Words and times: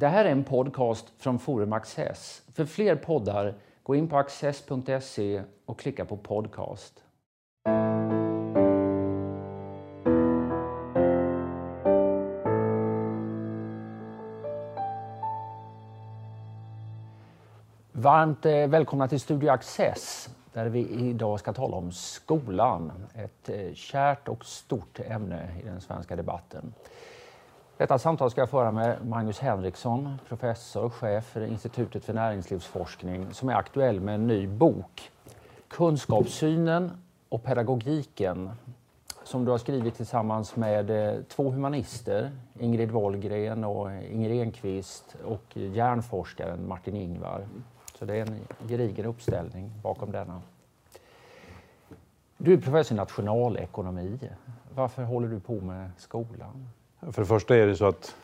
Det 0.00 0.08
här 0.08 0.24
är 0.24 0.32
en 0.32 0.44
podcast 0.44 1.12
från 1.18 1.38
Forum 1.38 1.72
Access. 1.72 2.42
För 2.54 2.64
fler 2.64 2.96
poddar, 2.96 3.54
gå 3.82 3.94
in 3.94 4.08
på 4.08 4.18
access.se 4.18 5.42
och 5.66 5.78
klicka 5.78 6.04
på 6.04 6.16
podcast. 6.16 7.04
Varmt 17.92 18.46
eh, 18.46 18.68
välkomna 18.68 19.08
till 19.08 19.20
Studio 19.20 19.50
Access 19.50 20.28
där 20.52 20.66
vi 20.66 20.88
idag 20.88 21.40
ska 21.40 21.52
tala 21.52 21.76
om 21.76 21.92
skolan. 21.92 22.92
Ett 23.14 23.48
eh, 23.48 23.74
kärt 23.74 24.28
och 24.28 24.44
stort 24.44 25.00
ämne 25.00 25.48
i 25.62 25.66
den 25.66 25.80
svenska 25.80 26.16
debatten. 26.16 26.74
Detta 27.78 27.98
samtal 27.98 28.30
ska 28.30 28.40
jag 28.40 28.50
föra 28.50 28.72
med 28.72 29.06
Magnus 29.06 29.38
Henriksson, 29.38 30.18
professor 30.28 30.84
och 30.84 30.94
chef 30.94 31.24
för 31.24 31.46
Institutet 31.46 32.04
för 32.04 32.12
näringslivsforskning 32.12 33.34
som 33.34 33.48
är 33.48 33.54
aktuell 33.54 34.00
med 34.00 34.14
en 34.14 34.26
ny 34.26 34.46
bok. 34.46 35.10
Kunskapssynen 35.68 36.90
och 37.28 37.44
pedagogiken 37.44 38.50
som 39.24 39.44
du 39.44 39.50
har 39.50 39.58
skrivit 39.58 39.94
tillsammans 39.94 40.56
med 40.56 40.90
eh, 40.90 41.22
två 41.28 41.50
humanister, 41.50 42.30
Ingrid 42.58 42.90
Wollgren 42.90 43.64
och 43.64 43.92
Inger 43.92 44.30
Enqvist 44.30 45.16
och 45.24 45.56
hjärnforskaren 45.56 46.68
Martin 46.68 46.96
Ingvar. 46.96 47.46
Så 47.98 48.04
det 48.04 48.16
är 48.16 48.26
en 48.26 48.40
gedigen 48.68 49.06
uppställning 49.06 49.72
bakom 49.82 50.12
denna. 50.12 50.42
Du 52.36 52.52
är 52.52 52.56
professor 52.56 52.94
i 52.94 52.98
nationalekonomi. 52.98 54.18
Varför 54.74 55.02
håller 55.02 55.28
du 55.28 55.40
på 55.40 55.60
med 55.60 55.90
skolan? 55.96 56.68
För 57.00 57.22
det 57.22 57.26
första 57.26 57.56
är 57.56 57.66
det 57.66 57.76
så 57.76 57.86
att 57.86 58.16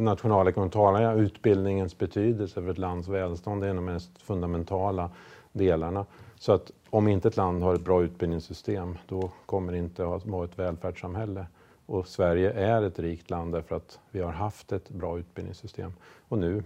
nationalekonomin 0.00 0.70
talar 0.70 1.20
utbildningens 1.20 1.98
betydelse 1.98 2.62
för 2.62 2.70
ett 2.70 2.78
lands 2.78 3.08
välstånd. 3.08 3.62
Det 3.62 3.66
är 3.66 3.70
en 3.70 3.78
av 3.78 3.84
de 3.84 3.92
mest 3.92 4.22
fundamentala 4.22 5.10
delarna. 5.52 6.06
Så 6.36 6.52
att 6.52 6.70
om 6.90 7.08
inte 7.08 7.28
ett 7.28 7.36
land 7.36 7.62
har 7.62 7.74
ett 7.74 7.84
bra 7.84 8.02
utbildningssystem, 8.02 8.98
då 9.08 9.30
kommer 9.46 9.72
det 9.72 9.78
inte 9.78 10.06
att 10.14 10.26
vara 10.26 10.44
ett 10.44 10.58
välfärdssamhälle. 10.58 11.46
Och 11.86 12.06
Sverige 12.08 12.52
är 12.52 12.82
ett 12.82 12.98
rikt 12.98 13.30
land 13.30 13.52
därför 13.52 13.76
att 13.76 13.98
vi 14.10 14.20
har 14.20 14.32
haft 14.32 14.72
ett 14.72 14.90
bra 14.90 15.18
utbildningssystem. 15.18 15.92
Och 16.28 16.38
nu 16.38 16.62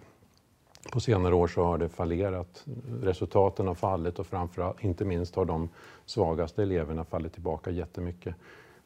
på 0.93 1.01
senare 1.01 1.35
år 1.35 1.49
så 1.49 1.65
har 1.65 1.79
det 1.79 1.89
fallerat. 1.89 2.65
Resultaten 3.03 3.67
har 3.67 3.75
fallit 3.75 4.19
och 4.19 4.27
framförallt, 4.27 4.85
inte 4.85 5.05
minst 5.05 5.35
har 5.35 5.45
de 5.45 5.69
svagaste 6.07 6.63
eleverna 6.63 7.05
fallit 7.05 7.33
tillbaka 7.33 7.71
jättemycket. 7.71 8.35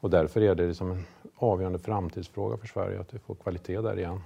Och 0.03 0.09
därför 0.09 0.41
är 0.41 0.55
det 0.55 0.67
liksom 0.67 0.91
en 0.91 1.05
avgörande 1.35 1.79
framtidsfråga 1.79 2.57
för 2.57 2.67
Sverige 2.67 2.99
att 2.99 3.13
vi 3.13 3.19
får 3.19 3.35
kvalitet 3.35 3.81
där 3.81 3.99
igen. 3.99 4.21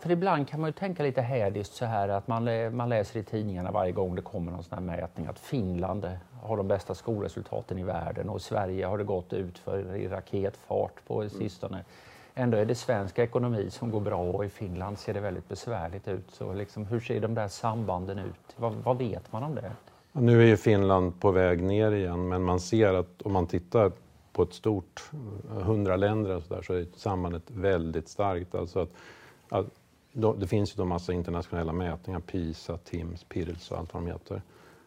För 0.00 0.10
ibland 0.10 0.48
kan 0.48 0.60
man 0.60 0.68
ju 0.68 0.72
tänka 0.72 1.02
lite 1.02 1.20
hädiskt 1.20 1.74
så 1.74 1.84
här 1.84 2.08
att 2.08 2.28
man, 2.28 2.76
man 2.76 2.88
läser 2.88 3.20
i 3.20 3.22
tidningarna 3.22 3.70
varje 3.70 3.92
gång 3.92 4.14
det 4.14 4.22
kommer 4.22 4.52
någon 4.52 4.62
sån 4.62 4.78
här 4.78 4.96
mätning 4.96 5.26
att 5.26 5.38
Finland 5.38 6.08
har 6.42 6.56
de 6.56 6.68
bästa 6.68 6.94
skolresultaten 6.94 7.78
i 7.78 7.82
världen 7.82 8.28
och 8.28 8.42
Sverige 8.42 8.86
har 8.86 8.98
det 8.98 9.04
gått 9.04 9.32
ut 9.32 9.58
för 9.58 9.96
i 9.96 10.08
raketfart 10.08 11.06
på 11.06 11.28
sistone. 11.28 11.76
Mm. 11.76 11.84
Ändå 12.34 12.58
är 12.58 12.64
det 12.64 12.74
svensk 12.74 13.18
ekonomi 13.18 13.70
som 13.70 13.90
går 13.90 14.00
bra 14.00 14.22
och 14.22 14.44
i 14.44 14.48
Finland 14.48 14.98
ser 14.98 15.14
det 15.14 15.20
väldigt 15.20 15.48
besvärligt 15.48 16.08
ut. 16.08 16.30
Så 16.30 16.52
liksom, 16.52 16.86
hur 16.86 17.00
ser 17.00 17.20
de 17.20 17.34
där 17.34 17.48
sambanden 17.48 18.18
ut? 18.18 18.56
Vad, 18.56 18.72
vad 18.72 18.98
vet 18.98 19.32
man 19.32 19.42
om 19.42 19.54
det? 19.54 19.72
Nu 20.12 20.42
är 20.42 20.46
ju 20.46 20.56
Finland 20.56 21.20
på 21.20 21.30
väg 21.30 21.62
ner 21.62 21.92
igen 21.92 22.28
men 22.28 22.42
man 22.42 22.60
ser 22.60 22.94
att 22.94 23.22
om 23.22 23.32
man 23.32 23.46
tittar 23.46 23.92
på 24.32 24.42
ett 24.42 24.52
stort, 24.52 25.10
eh, 25.50 25.62
hundra 25.62 25.96
länder 25.96 26.36
och 26.36 26.42
så, 26.42 26.54
där, 26.54 26.62
så 26.62 26.74
är 26.74 26.86
sambandet 26.96 27.42
väldigt 27.46 28.08
starkt. 28.08 28.54
Alltså 28.54 28.80
att, 28.80 28.90
att, 29.48 29.66
då, 30.12 30.32
det 30.32 30.46
finns 30.46 30.72
ju 30.72 30.76
då 30.76 30.84
massa 30.84 31.12
internationella 31.12 31.72
mätningar, 31.72 32.20
PISA, 32.20 32.76
TIMSS, 32.76 33.24
PIRLS 33.24 33.70
och 33.70 33.78
allt 33.78 33.94
vad 33.94 34.02
de 34.02 34.08
heter. 34.08 34.42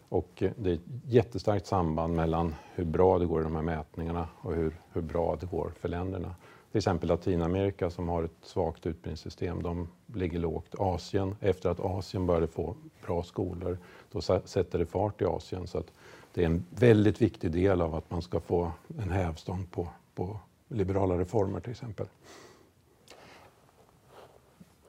Och 0.09 0.43
eh, 0.43 0.51
det 0.55 0.69
är 0.69 0.73
ett 0.73 0.81
jättestarkt 1.05 1.67
samband 1.67 2.15
mellan 2.15 2.55
hur 2.73 2.85
bra 2.85 3.19
det 3.19 3.25
går 3.25 3.41
i 3.41 3.43
de 3.43 3.55
här 3.55 3.63
mätningarna 3.63 4.27
och 4.37 4.55
hur, 4.55 4.75
hur 4.93 5.01
bra 5.01 5.37
det 5.39 5.45
går 5.45 5.71
för 5.79 5.89
länderna. 5.89 6.35
Till 6.71 6.79
exempel 6.79 7.09
Latinamerika 7.09 7.89
som 7.89 8.09
har 8.09 8.23
ett 8.23 8.31
svagt 8.41 8.85
utbildningssystem, 8.85 9.63
de 9.63 9.87
ligger 10.13 10.39
lågt. 10.39 10.75
Asien, 10.79 11.35
efter 11.39 11.69
att 11.69 11.79
Asien 11.79 12.25
började 12.25 12.47
få 12.47 12.75
bra 13.05 13.23
skolor, 13.23 13.77
då 14.11 14.21
sätter 14.21 14.79
det 14.79 14.85
fart 14.85 15.21
i 15.21 15.25
Asien. 15.25 15.67
Så 15.67 15.77
att 15.77 15.91
det 16.35 16.41
är 16.41 16.45
en 16.45 16.65
väldigt 16.69 17.21
viktig 17.21 17.51
del 17.51 17.81
av 17.81 17.95
att 17.95 18.11
man 18.11 18.21
ska 18.21 18.39
få 18.39 18.71
en 19.01 19.11
hävstång 19.11 19.65
på, 19.65 19.87
på 20.15 20.39
liberala 20.67 21.17
reformer 21.17 21.59
till 21.59 21.71
exempel. 21.71 22.05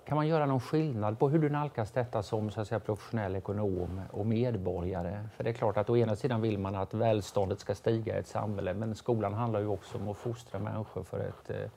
Kan 0.07 0.17
man 0.17 0.27
göra 0.27 0.47
någon 0.47 0.61
skillnad 0.61 1.19
på 1.19 1.29
hur 1.29 1.39
du 1.39 1.49
nalkas 1.49 1.91
detta 1.91 2.23
som 2.23 2.51
så 2.51 2.61
att 2.61 2.69
säga, 2.69 2.81
professionell 2.81 3.37
ekonom 3.37 4.01
och 4.11 4.27
medborgare? 4.27 5.29
För 5.37 5.45
det 5.45 5.51
är 5.51 5.55
klart 5.55 5.77
att 5.77 5.91
å 5.91 5.97
ena 5.97 6.17
sidan 6.17 6.41
vill 6.41 6.59
man 6.59 6.75
att 6.75 6.95
välståndet 6.95 7.61
ska 7.61 7.75
stiga 7.75 8.17
i 8.17 8.19
ett 8.19 8.29
samhälle 8.29 8.75
men 8.75 8.95
skolan 8.95 9.35
handlar 9.35 9.61
ju 9.61 9.67
också 9.67 9.99
om 9.99 10.09
att 10.09 10.17
fostra 10.17 10.59
människor 10.59 11.03
för 11.03 11.21
ett, 11.21 11.51
eh, 11.51 11.71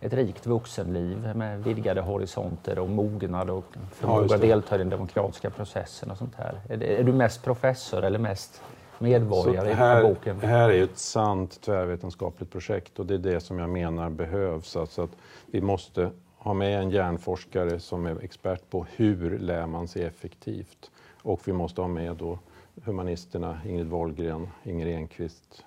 ett 0.00 0.12
rikt 0.12 0.46
vuxenliv 0.46 1.36
med 1.36 1.64
vidgade 1.64 2.00
horisonter 2.00 2.78
och 2.78 2.90
mognad 2.90 3.50
och 3.50 3.74
förmåga 3.90 4.26
ja, 4.28 4.34
att 4.34 4.40
delta 4.40 4.74
i 4.74 4.78
den 4.78 4.90
demokratiska 4.90 5.50
processen 5.50 6.10
och 6.10 6.18
sånt 6.18 6.34
här. 6.34 6.60
Är, 6.68 6.82
är 6.82 7.04
du 7.04 7.12
mest 7.12 7.44
professor 7.44 8.04
eller 8.04 8.18
mest 8.18 8.62
medborgare 9.02 9.72
här, 9.72 10.00
i 10.00 10.02
boken? 10.02 10.38
Det 10.40 10.46
här 10.46 10.70
är 10.70 10.82
ett 10.82 10.98
sant 10.98 11.60
tvärvetenskapligt 11.60 12.52
projekt 12.52 12.98
och 12.98 13.06
det 13.06 13.14
är 13.14 13.18
det 13.18 13.40
som 13.40 13.58
jag 13.58 13.70
menar 13.70 14.10
behövs. 14.10 14.76
Alltså 14.76 15.02
att 15.02 15.16
vi 15.46 15.60
måste 15.60 16.10
ha 16.36 16.54
med 16.54 16.80
en 16.80 16.90
hjärnforskare 16.90 17.80
som 17.80 18.06
är 18.06 18.24
expert 18.24 18.70
på 18.70 18.86
hur 18.96 19.38
lär 19.38 19.66
man 19.66 19.88
sig 19.88 20.04
effektivt. 20.04 20.90
Och 21.22 21.48
vi 21.48 21.52
måste 21.52 21.80
ha 21.80 21.88
med 21.88 22.16
då 22.16 22.38
humanisterna 22.84 23.60
Ingrid 23.66 23.86
Wollgren, 23.86 24.48
Inger 24.64 24.86
Enqvist 24.86 25.64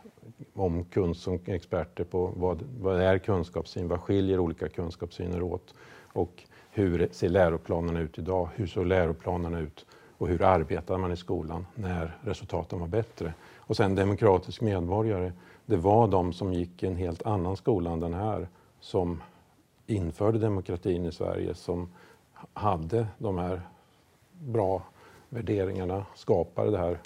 om 0.53 0.83
kunst, 0.85 1.21
som 1.21 1.39
experter 1.45 2.03
på 2.03 2.33
vad, 2.35 2.63
vad 2.79 3.01
är 3.01 3.17
kunskapssyn, 3.17 3.87
vad 3.87 3.99
skiljer 3.99 4.39
olika 4.39 4.69
kunskapssyner 4.69 5.41
åt 5.41 5.73
och 6.13 6.43
hur 6.71 7.09
ser 7.11 7.29
läroplanerna 7.29 7.99
ut 7.99 8.19
idag, 8.19 8.49
hur 8.55 8.67
såg 8.67 8.85
läroplanerna 8.85 9.59
ut 9.59 9.85
och 10.17 10.27
hur 10.27 10.41
arbetade 10.43 10.99
man 10.99 11.11
i 11.11 11.17
skolan 11.17 11.65
när 11.75 12.17
resultaten 12.21 12.79
var 12.79 12.87
bättre. 12.87 13.33
Och 13.57 13.77
sen 13.77 13.95
demokratisk 13.95 14.61
medborgare, 14.61 15.31
det 15.65 15.77
var 15.77 16.07
de 16.07 16.33
som 16.33 16.53
gick 16.53 16.83
i 16.83 16.87
en 16.87 16.95
helt 16.95 17.25
annan 17.25 17.57
skola 17.57 17.91
än 17.91 17.99
den 17.99 18.13
här 18.13 18.47
som 18.79 19.21
införde 19.87 20.39
demokratin 20.39 21.05
i 21.05 21.11
Sverige 21.11 21.55
som 21.55 21.89
hade 22.53 23.07
de 23.17 23.37
här 23.37 23.61
bra 24.31 24.81
värderingarna, 25.29 26.05
skapade 26.15 26.71
det 26.71 26.77
här, 26.77 26.99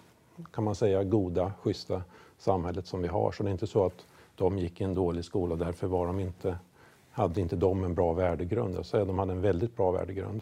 kan 0.52 0.64
man 0.64 0.76
säga, 0.76 1.04
goda, 1.04 1.54
schyssta 1.62 2.04
samhället 2.38 2.88
som 2.88 3.02
vi 3.02 3.08
har. 3.08 3.32
Så 3.32 3.44
det 3.44 3.50
är 3.50 3.52
inte 3.52 3.68
så 3.68 3.86
att 3.86 4.06
de 4.36 4.58
gick 4.58 4.82
i 4.82 4.84
en 4.84 4.94
dålig 4.94 5.26
skola 5.26 5.54
och 5.54 5.60
därför 5.60 5.88
var 5.88 6.08
de 6.08 6.20
inte, 6.20 6.58
hade 7.12 7.42
inte 7.42 7.56
de 7.56 7.84
en 7.84 7.94
bra 7.94 8.14
värdegrund. 8.14 8.76
Jag 8.76 8.86
säger 8.86 9.02
att 9.02 9.08
de 9.08 9.20
hade 9.20 9.32
en 9.32 9.42
väldigt 9.42 9.78
bra 9.78 9.92
värdegrund. 9.92 10.42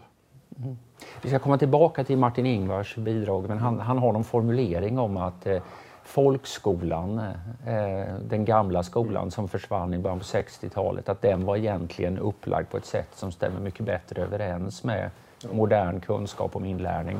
Mm. 0.62 0.78
Vi 1.22 1.28
ska 1.28 1.38
komma 1.38 1.58
tillbaka 1.58 2.04
till 2.04 2.18
Martin 2.18 2.46
Ingvars 2.46 2.96
bidrag, 2.96 3.48
men 3.48 3.58
han, 3.58 3.80
han 3.80 3.98
har 3.98 4.12
någon 4.12 4.24
formulering 4.24 4.98
om 4.98 5.16
att 5.16 5.46
eh, 5.46 5.62
folkskolan, 6.04 7.18
eh, 7.66 7.74
eh 7.74 8.14
den 8.28 8.44
gamla 8.44 8.82
skolan 8.82 9.30
som 9.30 9.48
försvann 9.48 9.94
i 9.94 9.98
början 9.98 10.18
på 10.18 10.24
60-talet, 10.24 11.08
att 11.08 11.22
den 11.22 11.44
var 11.44 11.56
egentligen 11.56 12.18
upplagd 12.18 12.70
på 12.70 12.76
ett 12.76 12.86
sätt 12.86 13.08
som 13.14 13.32
stämmer 13.32 13.60
mycket 13.60 13.86
bättre 13.86 14.22
överens 14.22 14.84
med 14.84 15.10
modern 15.52 16.00
kunskap 16.00 16.56
om 16.56 16.64
inlärning 16.64 17.18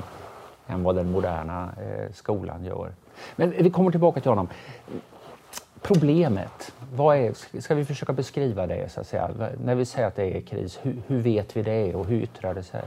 än 0.67 0.83
vad 0.83 0.97
den 0.97 1.11
moderna 1.11 1.71
eh, 1.81 2.13
skolan 2.13 2.65
gör. 2.65 2.93
Men 3.37 3.51
vi 3.51 3.71
kommer 3.71 3.91
tillbaka 3.91 4.21
till 4.21 4.31
honom. 4.31 4.49
Problemet, 5.83 6.73
vad 6.95 7.17
är, 7.17 7.61
ska 7.61 7.75
vi 7.75 7.85
försöka 7.85 8.13
beskriva 8.13 8.67
det 8.67 8.93
så 8.93 9.01
att 9.01 9.07
säga? 9.07 9.31
När 9.65 9.75
vi 9.75 9.85
säger 9.85 10.09
att 10.09 10.17
det 10.17 10.37
är 10.37 10.41
kris, 10.41 10.79
hur, 10.83 10.97
hur 11.07 11.19
vet 11.19 11.57
vi 11.57 11.63
det 11.63 11.95
och 11.95 12.07
hur 12.07 12.23
yttrar 12.23 12.55
det 12.55 12.63
sig? 12.63 12.85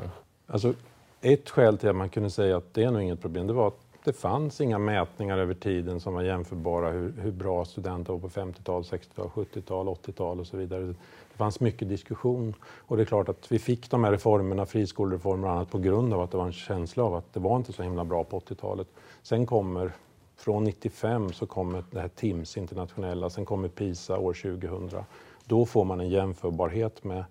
Alltså, 0.51 0.73
ett 1.21 1.49
skäl 1.49 1.77
till 1.77 1.89
att 1.89 1.95
man 1.95 2.09
kunde 2.09 2.29
säga 2.29 2.57
att 2.57 2.73
det 2.73 2.83
är 2.83 2.91
nog 2.91 3.01
inget 3.01 3.21
problem, 3.21 3.47
det 3.47 3.53
var 3.53 3.67
att 3.67 3.79
det 4.03 4.13
fanns 4.13 4.61
inga 4.61 4.79
mätningar 4.79 5.37
över 5.37 5.53
tiden 5.53 5.99
som 5.99 6.13
var 6.13 6.21
jämförbara 6.21 6.91
hur, 6.91 7.13
hur 7.21 7.31
bra 7.31 7.65
studenter 7.65 8.13
var 8.13 8.19
på 8.19 8.29
50-tal, 8.29 8.81
60-tal, 8.81 9.27
70-tal, 9.27 9.87
80-tal 9.87 10.39
och 10.39 10.47
så 10.47 10.57
vidare. 10.57 10.85
Det 10.85 11.37
fanns 11.37 11.59
mycket 11.59 11.89
diskussion 11.89 12.53
och 12.63 12.97
det 12.97 13.03
är 13.03 13.05
klart 13.05 13.29
att 13.29 13.51
vi 13.51 13.59
fick 13.59 13.89
de 13.89 14.03
här 14.03 14.11
reformerna, 14.11 14.65
friskolereformer 14.65 15.47
och 15.47 15.53
annat 15.53 15.71
på 15.71 15.77
grund 15.77 16.13
av 16.13 16.21
att 16.21 16.31
det 16.31 16.37
var 16.37 16.45
en 16.45 16.53
känsla 16.53 17.03
av 17.03 17.15
att 17.15 17.33
det 17.33 17.39
var 17.39 17.57
inte 17.57 17.73
så 17.73 17.83
himla 17.83 18.05
bra 18.05 18.23
på 18.23 18.39
80-talet. 18.39 18.87
Sen 19.21 19.45
kommer, 19.45 19.91
från 20.37 20.63
95 20.63 21.33
så 21.33 21.45
kommer 21.45 21.83
det 21.91 21.99
här 21.99 22.07
TIMS 22.07 22.57
internationella, 22.57 23.29
sen 23.29 23.45
kommer 23.45 23.67
PISA 23.67 24.17
år 24.17 24.33
2000. 24.33 25.03
Då 25.45 25.65
får 25.65 25.85
man 25.85 25.99
en 25.99 26.09
jämförbarhet 26.09 27.03
med 27.03 27.23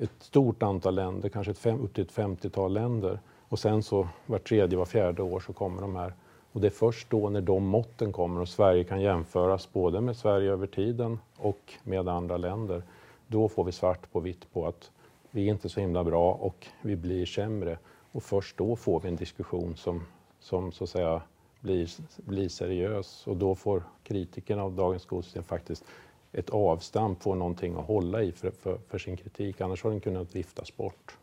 ett 0.00 0.22
stort 0.22 0.62
antal 0.62 0.94
länder, 0.94 1.28
kanske 1.28 1.50
ett 1.50 1.58
fem, 1.58 1.80
upp 1.80 1.94
till 1.94 2.04
ett 2.04 2.12
50-tal 2.12 2.72
länder 2.72 3.20
och 3.48 3.58
sen 3.58 3.82
så 3.82 4.08
var 4.26 4.38
tredje, 4.38 4.78
var 4.78 4.84
fjärde 4.84 5.22
år 5.22 5.40
så 5.40 5.52
kommer 5.52 5.82
de 5.82 5.96
här. 5.96 6.14
Och 6.52 6.60
det 6.60 6.66
är 6.66 6.70
först 6.70 7.10
då 7.10 7.28
när 7.28 7.40
de 7.40 7.64
måtten 7.64 8.12
kommer 8.12 8.40
och 8.40 8.48
Sverige 8.48 8.84
kan 8.84 9.00
jämföras 9.00 9.72
både 9.72 10.00
med 10.00 10.16
Sverige 10.16 10.52
över 10.52 10.66
tiden 10.66 11.18
och 11.36 11.72
med 11.82 12.08
andra 12.08 12.36
länder. 12.36 12.82
Då 13.26 13.48
får 13.48 13.64
vi 13.64 13.72
svart 13.72 14.12
på 14.12 14.20
vitt 14.20 14.52
på 14.52 14.66
att 14.66 14.90
vi 15.30 15.46
är 15.48 15.52
inte 15.52 15.68
så 15.68 15.80
himla 15.80 16.04
bra 16.04 16.32
och 16.32 16.66
vi 16.82 16.96
blir 16.96 17.26
sämre. 17.26 17.78
Och 18.12 18.22
först 18.22 18.56
då 18.56 18.76
får 18.76 19.00
vi 19.00 19.08
en 19.08 19.16
diskussion 19.16 19.76
som, 19.76 20.02
som 20.40 20.72
så 20.72 20.84
att 20.84 20.90
säga 20.90 21.22
blir, 21.60 21.88
blir 22.16 22.48
seriös 22.48 23.26
och 23.26 23.36
då 23.36 23.54
får 23.54 23.82
kritikerna 24.02 24.62
av 24.62 24.72
dagens 24.72 25.02
skolsystem 25.02 25.44
faktiskt 25.44 25.84
ett 26.32 26.50
avstamp, 26.50 27.22
får 27.22 27.34
någonting 27.34 27.74
att 27.74 27.86
hålla 27.86 28.22
i 28.22 28.32
för, 28.32 28.50
för, 28.50 28.78
för, 28.88 28.98
sin 28.98 29.16
kritik. 29.16 29.60
Annars 29.60 29.82
har 29.82 29.90
den 29.90 30.00
kunnat 30.00 30.36
viftas 30.36 30.76
bort. 30.76 31.16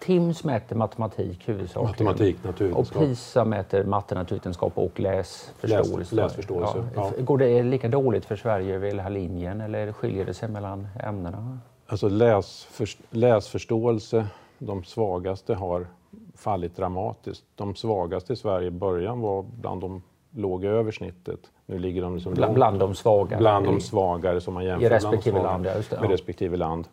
TIMS 0.00 0.44
mäter 0.44 0.76
matematik 0.76 1.48
huvudsakligen. 1.48 2.06
Matematik, 2.06 2.44
naturvetenskap. 2.44 3.02
Och 3.02 3.08
PISA 3.08 3.44
mäter 3.44 3.84
matte, 3.84 4.14
naturvetenskap 4.14 4.78
och 4.78 5.00
läsförståelse. 5.00 5.98
Läs, 5.98 6.12
läsförståelse 6.12 6.88
ja. 6.94 7.12
Ja. 7.16 7.24
Går 7.24 7.38
det 7.38 7.62
lika 7.62 7.88
dåligt 7.88 8.24
för 8.24 8.36
Sverige 8.36 8.74
över 8.74 8.86
hela 8.86 9.08
linjen 9.08 9.60
eller 9.60 9.92
skiljer 9.92 10.24
det 10.24 10.34
sig 10.34 10.48
mellan 10.48 10.88
ämnena? 11.00 11.58
Alltså 11.86 12.08
läsför, 12.08 12.88
läsförståelse, 13.10 14.26
de 14.58 14.84
svagaste 14.84 15.54
har 15.54 15.86
fallit 16.34 16.76
dramatiskt. 16.76 17.44
De 17.54 17.74
svagaste 17.74 18.32
i 18.32 18.36
Sverige 18.36 18.66
i 18.66 18.70
början 18.70 19.20
var 19.20 19.42
bland 19.42 19.80
de 19.80 20.02
låg 20.34 20.64
över 20.64 20.92
snittet. 20.92 21.50
Nu 21.66 21.78
ligger 21.78 22.02
de 22.02 22.14
liksom 22.14 22.34
bland, 22.34 22.54
bland 22.54 22.78
de 22.78 22.94
svagare? 22.94 23.38
Bland 23.38 23.66
de 23.66 23.80
svagare 23.80 24.40
som 24.40 24.54
man 24.54 24.64
jämför 24.64 24.86
I 24.86 24.88
respektive 24.88 25.42
land, 25.42 25.66
ja, 25.66 25.72
med 26.00 26.10
respektive 26.10 26.56
land. 26.56 26.88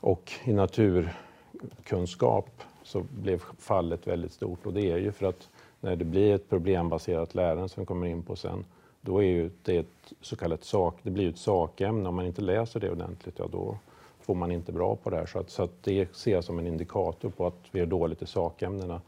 Och 0.00 0.32
i 0.44 0.52
naturkunskap 0.52 2.48
så 2.82 3.04
blev 3.10 3.42
fallet 3.58 4.06
väldigt 4.06 4.32
stort 4.32 4.66
och 4.66 4.72
det 4.72 4.90
är 4.90 4.96
ju 4.96 5.12
för 5.12 5.26
att 5.26 5.48
när 5.80 5.96
det 5.96 6.04
blir 6.04 6.34
ett 6.34 6.48
problembaserat 6.48 7.34
lärande 7.34 7.68
som 7.68 7.80
vi 7.80 7.86
kommer 7.86 8.06
in 8.06 8.22
på 8.22 8.36
sen, 8.36 8.64
då 9.00 9.18
är 9.18 9.26
ju 9.26 9.50
det 9.62 9.76
ett 9.76 10.12
så 10.20 10.36
kallat 10.36 10.64
sak, 10.64 10.98
det 11.02 11.10
blir 11.10 11.28
ett 11.28 11.38
sakämne. 11.38 12.08
Om 12.08 12.14
man 12.14 12.26
inte 12.26 12.42
läser 12.42 12.80
det 12.80 12.90
ordentligt, 12.90 13.38
ja 13.38 13.48
då 13.52 13.78
får 14.20 14.34
man 14.34 14.52
inte 14.52 14.72
bra 14.72 14.96
på 14.96 15.10
det 15.10 15.16
här. 15.16 15.26
Så, 15.26 15.38
att, 15.38 15.50
så 15.50 15.62
att 15.62 15.82
det 15.82 16.16
ser 16.16 16.32
jag 16.32 16.44
som 16.44 16.58
en 16.58 16.66
indikator 16.66 17.30
på 17.30 17.46
att 17.46 17.60
vi 17.70 17.80
är 17.80 17.86
dåligt 17.86 18.22
i 18.22 18.26
sakämnena. 18.26 19.00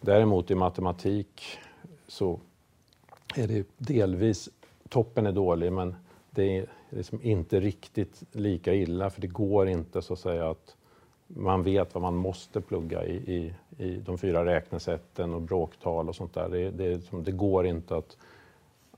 Däremot 0.00 0.50
i 0.50 0.54
matematik 0.54 1.58
så 2.08 2.40
är 3.38 3.48
det 3.48 3.66
delvis, 3.78 4.48
toppen 4.88 5.26
är 5.26 5.32
dålig 5.32 5.72
men 5.72 5.94
det 6.30 6.58
är 6.58 6.66
liksom 6.90 7.22
inte 7.22 7.60
riktigt 7.60 8.22
lika 8.32 8.74
illa 8.74 9.10
för 9.10 9.20
det 9.20 9.26
går 9.26 9.68
inte 9.68 10.02
så 10.02 10.12
att 10.12 10.18
säga 10.18 10.50
att 10.50 10.76
man 11.26 11.62
vet 11.62 11.94
vad 11.94 12.02
man 12.02 12.16
måste 12.16 12.60
plugga 12.60 13.04
i, 13.04 13.14
i, 13.14 13.54
i 13.84 13.96
de 13.96 14.18
fyra 14.18 14.44
räknesätten 14.44 15.34
och 15.34 15.42
bråktal 15.42 16.08
och 16.08 16.16
sånt 16.16 16.34
där. 16.34 16.48
Det, 16.48 16.70
det, 16.70 17.22
det 17.24 17.32
går 17.32 17.66
inte 17.66 17.96
att, 17.96 18.16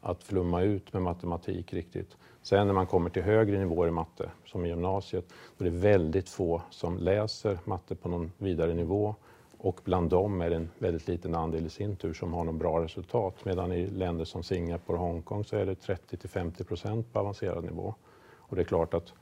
att 0.01 0.23
flumma 0.23 0.63
ut 0.63 0.93
med 0.93 1.03
matematik 1.03 1.73
riktigt. 1.73 2.17
Sen 2.43 2.67
när 2.67 2.75
man 2.75 2.87
kommer 2.87 3.11
till 3.11 3.23
högre 3.23 3.59
nivåer 3.59 3.89
i 3.89 3.91
matte, 3.91 4.31
som 4.47 4.65
i 4.65 4.69
gymnasiet, 4.69 5.25
då 5.59 5.65
är 5.65 5.71
det 5.71 5.77
väldigt 5.77 6.29
få 6.29 6.63
som 6.71 6.99
läser 6.99 7.59
matte 7.65 7.95
på 7.95 8.09
någon 8.09 8.33
vidare 8.39 8.75
nivå 8.75 9.15
och 9.59 9.81
bland 9.85 10.11
dem 10.11 10.41
är 10.41 10.51
det 10.51 10.57
en 10.57 10.71
väldigt 10.79 11.09
liten 11.09 11.35
andel 11.35 11.67
i 11.67 11.71
sin 11.71 11.97
tur 11.97 12.15
som 12.15 12.33
har 12.35 12.45
någon 12.45 12.59
bra 12.59 12.85
resultat. 12.85 13.45
Medan 13.45 13.73
i 13.73 13.87
länder 13.87 14.25
som 14.25 14.43
Singapore 14.43 14.99
och 14.99 15.05
Hongkong 15.05 15.45
så 15.45 15.57
är 15.57 15.67
det 15.67 15.75
30 15.75 16.17
till 16.17 16.29
50 16.29 16.65
procent 16.65 17.13
på 17.13 17.19
avancerad 17.19 17.65
nivå. 17.65 17.95
Och 18.37 18.57
det 18.57 18.63
är 18.63 18.65
klart 18.65 18.95
att 18.95 19.13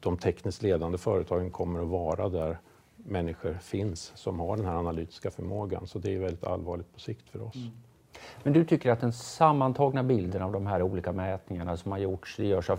de 0.00 0.16
tekniskt 0.16 0.62
ledande 0.62 0.98
företagen 0.98 1.50
kommer 1.50 1.80
att 1.82 1.88
vara 1.88 2.28
där 2.28 2.58
människor 2.96 3.54
finns 3.54 4.12
som 4.14 4.40
har 4.40 4.56
den 4.56 4.66
här 4.66 4.74
analytiska 4.74 5.30
förmågan. 5.30 5.86
Så 5.86 5.98
det 5.98 6.14
är 6.14 6.18
väldigt 6.18 6.44
allvarligt 6.44 6.92
på 6.92 7.00
sikt 7.00 7.30
för 7.30 7.42
oss. 7.42 7.54
Mm. 7.54 7.70
Men 8.42 8.52
du 8.52 8.64
tycker 8.64 8.90
att 8.90 9.00
den 9.00 9.12
sammantagna 9.12 10.02
bilden 10.02 10.42
av 10.42 10.52
de 10.52 10.66
här 10.66 10.82
olika 10.82 11.12
mätningarna 11.12 11.76
som 11.76 11.92
har 11.92 11.98
gjorts, 11.98 12.36
det 12.36 12.46
görs 12.46 12.70
av 12.70 12.78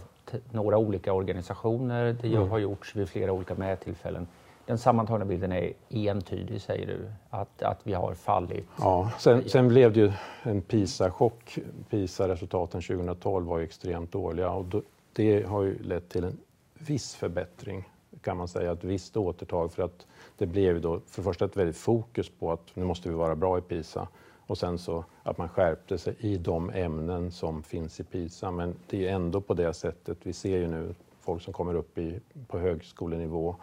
några 0.51 0.77
olika 0.77 1.13
organisationer, 1.13 2.17
det 2.21 2.27
mm. 2.27 2.49
har 2.49 2.59
gjorts 2.59 2.95
vid 2.95 3.09
flera 3.09 3.31
olika 3.31 3.55
mättillfällen. 3.55 4.27
Den 4.65 4.77
sammantagna 4.77 5.25
bilden 5.25 5.51
är 5.51 5.73
entydig, 5.89 6.61
säger 6.61 6.87
du, 6.87 7.11
att, 7.29 7.61
att 7.61 7.79
vi 7.83 7.93
har 7.93 8.13
fallit. 8.13 8.65
Ja, 8.79 9.11
sen, 9.19 9.49
sen 9.49 9.67
blev 9.67 9.93
det 9.93 9.99
ju 9.99 10.11
en 10.43 10.61
PISA-chock. 10.61 11.59
PISA-resultaten 11.89 12.81
2012 12.81 13.47
var 13.47 13.57
ju 13.57 13.63
extremt 13.63 14.11
dåliga 14.11 14.49
och 14.49 14.65
då, 14.65 14.81
det 15.13 15.47
har 15.47 15.63
ju 15.63 15.83
lett 15.83 16.09
till 16.09 16.23
en 16.23 16.37
viss 16.73 17.15
förbättring, 17.15 17.89
kan 18.21 18.37
man 18.37 18.47
säga, 18.47 18.71
ett 18.71 18.83
visst 18.83 19.17
återtag 19.17 19.71
för 19.71 19.83
att 19.83 20.07
det 20.37 20.45
blev 20.45 20.81
då 20.81 20.99
för 21.07 21.21
det 21.21 21.25
första 21.25 21.45
ett 21.45 21.57
väldigt 21.57 21.77
fokus 21.77 22.29
på 22.29 22.51
att 22.51 22.75
nu 22.75 22.85
måste 22.85 23.09
vi 23.09 23.15
vara 23.15 23.35
bra 23.35 23.57
i 23.57 23.61
PISA 23.61 24.07
och 24.47 24.57
sen 24.57 24.77
så 24.77 25.05
att 25.23 25.37
man 25.37 25.49
skärpte 25.49 25.97
sig 25.97 26.15
i 26.19 26.37
de 26.37 26.69
ämnen 26.69 27.31
som 27.31 27.63
finns 27.63 27.99
i 27.99 28.03
PISA. 28.03 28.51
Men 28.51 28.75
det 28.89 29.07
är 29.07 29.13
ändå 29.13 29.41
på 29.41 29.53
det 29.53 29.73
sättet, 29.73 30.17
vi 30.23 30.33
ser 30.33 30.57
ju 30.57 30.67
nu 30.67 30.95
folk 31.21 31.41
som 31.41 31.53
kommer 31.53 31.73
upp 31.73 31.97
i, 31.97 32.19
på 32.47 32.59
högskolenivå. 32.59 33.55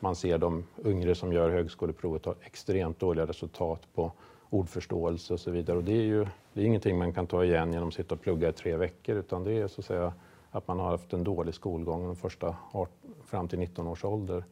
Man 0.00 0.16
ser 0.16 0.38
de 0.38 0.64
yngre 0.84 1.14
som 1.14 1.32
gör 1.32 1.50
högskoleprovet 1.50 2.24
har 2.24 2.34
extremt 2.42 3.00
dåliga 3.00 3.26
resultat 3.26 3.80
på 3.94 4.12
ordförståelse 4.50 5.32
och 5.32 5.40
så 5.40 5.50
vidare. 5.50 5.76
Och 5.76 5.84
det 5.84 5.92
är 5.92 6.02
ju 6.02 6.26
det 6.52 6.60
är 6.60 6.64
ingenting 6.64 6.98
man 6.98 7.12
kan 7.12 7.26
ta 7.26 7.44
igen 7.44 7.72
genom 7.72 7.88
att 7.88 7.94
sitta 7.94 8.14
och 8.14 8.20
plugga 8.20 8.48
i 8.48 8.52
tre 8.52 8.76
veckor 8.76 9.16
utan 9.16 9.44
det 9.44 9.52
är 9.52 9.68
så 9.68 9.80
att 9.80 9.84
säga 9.84 10.12
att 10.50 10.68
man 10.68 10.78
har 10.78 10.86
haft 10.86 11.12
en 11.12 11.24
dålig 11.24 11.54
skolgång 11.54 12.06
de 12.06 12.16
första 12.16 12.56
fram 13.24 13.48
till 13.48 13.58
19 13.58 13.86
års 13.86 14.04
ålder. 14.04 14.44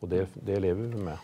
Och 0.00 0.08
det, 0.08 0.28
det 0.34 0.60
lever 0.60 0.82
vi 0.82 0.96
med. 0.96 1.18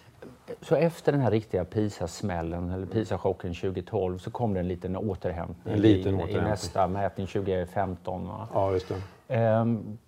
Så 0.61 0.75
efter 0.75 1.13
den 1.13 1.21
här 1.21 1.31
riktiga 1.31 1.65
PISA-smällen, 1.65 2.71
eller 2.71 2.87
PISA-chocken 2.87 3.55
2012, 3.55 4.19
så 4.19 4.31
kom 4.31 4.55
det 4.55 4.61
en 4.61 4.69
liten 4.69 4.97
återhämtning, 4.97 5.75
en 5.75 5.81
liten 5.81 6.15
i, 6.15 6.17
återhämtning. 6.17 6.47
i 6.47 6.51
nästa 6.51 6.89
mätning 6.89 7.27
2015. 7.27 8.29
Va? 8.29 8.49
Ja, 8.55 8.73
just 8.73 8.93
det. 9.27 9.61
Um, 9.61 9.99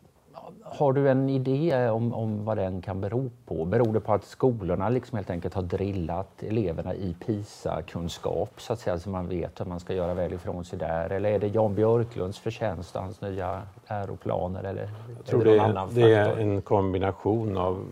har 0.62 0.92
du 0.92 1.08
en 1.08 1.28
idé 1.28 1.88
om, 1.88 2.14
om 2.14 2.44
vad 2.44 2.56
den 2.56 2.82
kan 2.82 3.00
bero 3.00 3.30
på? 3.46 3.64
Beror 3.64 3.92
det 3.92 4.00
på 4.00 4.12
att 4.12 4.24
skolorna 4.24 4.88
liksom 4.88 5.16
helt 5.16 5.30
enkelt 5.30 5.54
har 5.54 5.62
drillat 5.62 6.42
eleverna 6.42 6.94
i 6.94 7.16
PISA-kunskap 7.26 8.50
så 8.56 8.72
att 8.72 8.80
säga, 8.80 8.98
så 8.98 9.10
man 9.10 9.28
vet 9.28 9.60
hur 9.60 9.64
man 9.64 9.80
ska 9.80 9.94
göra 9.94 10.14
väl 10.14 10.32
ifrån 10.32 10.64
sig 10.64 10.78
där? 10.78 11.10
Eller 11.10 11.30
är 11.30 11.38
det 11.38 11.48
Jan 11.48 11.74
Björklunds 11.74 12.38
förtjänst 12.38 12.96
och 12.96 13.02
hans 13.02 13.20
nya 13.20 13.62
läroplaner? 13.88 14.64
Eller 14.64 14.90
Jag 15.16 15.26
tror 15.26 15.44
det, 15.44 15.58
är, 15.58 15.86
det 15.94 16.14
är 16.14 16.36
en 16.36 16.62
kombination 16.62 17.56
av, 17.56 17.86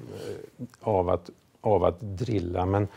eh, 0.59 0.67
av 0.83 1.09
att 1.09 1.31
av 1.67 1.85
att 1.85 2.01
drilla. 2.01 2.67
Men 2.67 2.89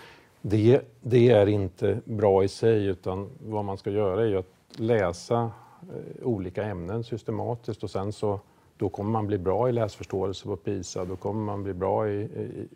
det, 0.42 0.82
det, 1.02 1.30
är 1.30 1.48
inte 1.48 2.00
bra 2.06 2.44
i 2.44 2.48
sig 2.48 2.86
utan 2.86 3.30
vad 3.40 3.66
man 3.66 3.78
ska 3.78 3.90
göra 3.90 4.28
är 4.28 4.36
att 4.36 4.80
läsa 4.80 5.52
eh, 5.82 6.28
olika 6.28 6.64
ämnen 6.64 7.04
systematiskt 7.04 7.84
och 7.84 7.90
sen 7.90 8.14
så 8.14 8.40
då 8.80 8.90
kommer 8.90 9.12
man 9.12 9.28
bli 9.28 9.38
bra 9.38 9.70
i 9.70 9.72
läsförståelse 9.72 10.46
på 10.46 10.56
PISA, 10.56 11.06
då 11.06 11.16
kommer 11.16 11.42
man 11.42 11.64
bli 11.64 11.74
bra 11.74 12.10
i, 12.10 12.22
i, 12.22 12.68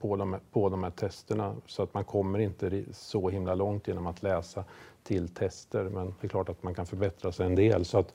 på, 0.00 0.16
de, 0.16 0.36
på 0.52 0.68
de 0.68 0.82
här 0.82 0.90
testerna 0.90 1.56
så 1.66 1.82
att 1.82 1.94
man 1.94 2.04
kommer 2.04 2.38
inte 2.38 2.84
så 2.92 3.28
himla 3.28 3.54
långt 3.54 3.88
genom 3.88 4.06
att 4.06 4.22
läsa 4.22 4.64
till 5.02 5.28
tester. 5.28 5.84
Men 5.84 6.06
det 6.20 6.26
är 6.26 6.28
klart 6.28 6.48
att 6.48 6.62
man 6.62 6.74
kan 6.74 6.86
förbättra 6.86 7.32
sig 7.32 7.46
en 7.46 7.54
del. 7.54 7.84
Så 7.84 7.98
att 7.98 8.12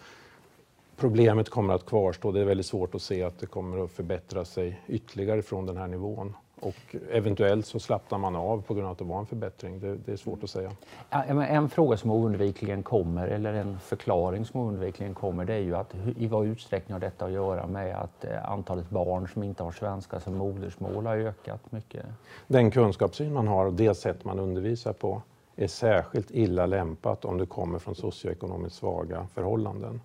problemet 0.97 1.49
kommer 1.49 1.73
att 1.73 1.85
kvarstå. 1.85 2.31
Det 2.31 2.41
är 2.41 2.45
väldigt 2.45 2.65
svårt 2.65 2.95
att 2.95 3.01
se 3.01 3.23
att 3.23 3.39
det 3.39 3.45
kommer 3.45 3.83
att 3.83 3.91
förbättra 3.91 4.45
sig 4.45 4.81
ytterligare 4.87 5.41
från 5.41 5.65
den 5.65 5.77
här 5.77 5.87
nivån. 5.87 6.33
Och 6.61 6.95
eventuellt 7.11 7.65
så 7.65 7.79
slappnar 7.79 8.17
man 8.17 8.35
av 8.35 8.61
på 8.61 8.73
grund 8.73 8.85
av 8.85 8.91
att 8.91 8.97
det 8.97 9.03
var 9.03 9.19
en 9.19 9.25
förbättring. 9.25 9.79
Det, 9.79 9.95
det 9.95 10.11
är 10.11 10.17
svårt 10.17 10.43
att 10.43 10.49
säga. 10.49 10.71
en 11.09 11.69
fråga 11.69 11.97
som 11.97 12.11
oundvikligen 12.11 12.83
kommer, 12.83 13.27
eller 13.27 13.53
en 13.53 13.79
förklaring 13.79 14.45
som 14.45 14.59
oundvikligen 14.59 15.13
kommer, 15.13 15.45
det 15.45 15.53
är 15.53 15.59
ju 15.59 15.75
att 15.75 15.95
i 16.17 16.27
vad 16.27 16.45
utsträckning 16.45 16.93
har 16.93 16.99
detta 16.99 17.25
att 17.25 17.31
göra 17.31 17.67
med 17.67 17.95
att 17.95 18.25
eh, 18.25 18.51
antalet 18.51 18.89
barn 18.89 19.27
som 19.27 19.43
inte 19.43 19.63
har 19.63 19.71
svenska 19.71 20.19
som 20.19 20.37
modersmål 20.37 21.05
har 21.05 21.17
ökat 21.17 21.71
mycket? 21.71 22.05
Den 22.47 22.71
kunskapssyn 22.71 23.33
man 23.33 23.47
har 23.47 23.65
och 23.65 23.73
det 23.73 23.95
sätt 23.95 24.25
man 24.25 24.39
undervisar 24.39 24.93
på 24.93 25.21
är 25.55 25.67
särskilt 25.67 26.31
illa 26.31 26.65
lämpat 26.65 27.25
om 27.25 27.37
du 27.37 27.45
kommer 27.45 27.79
från 27.79 27.95
socioekonomiskt 27.95 28.75
svaga 28.75 29.27
förhållanden. 29.33 30.01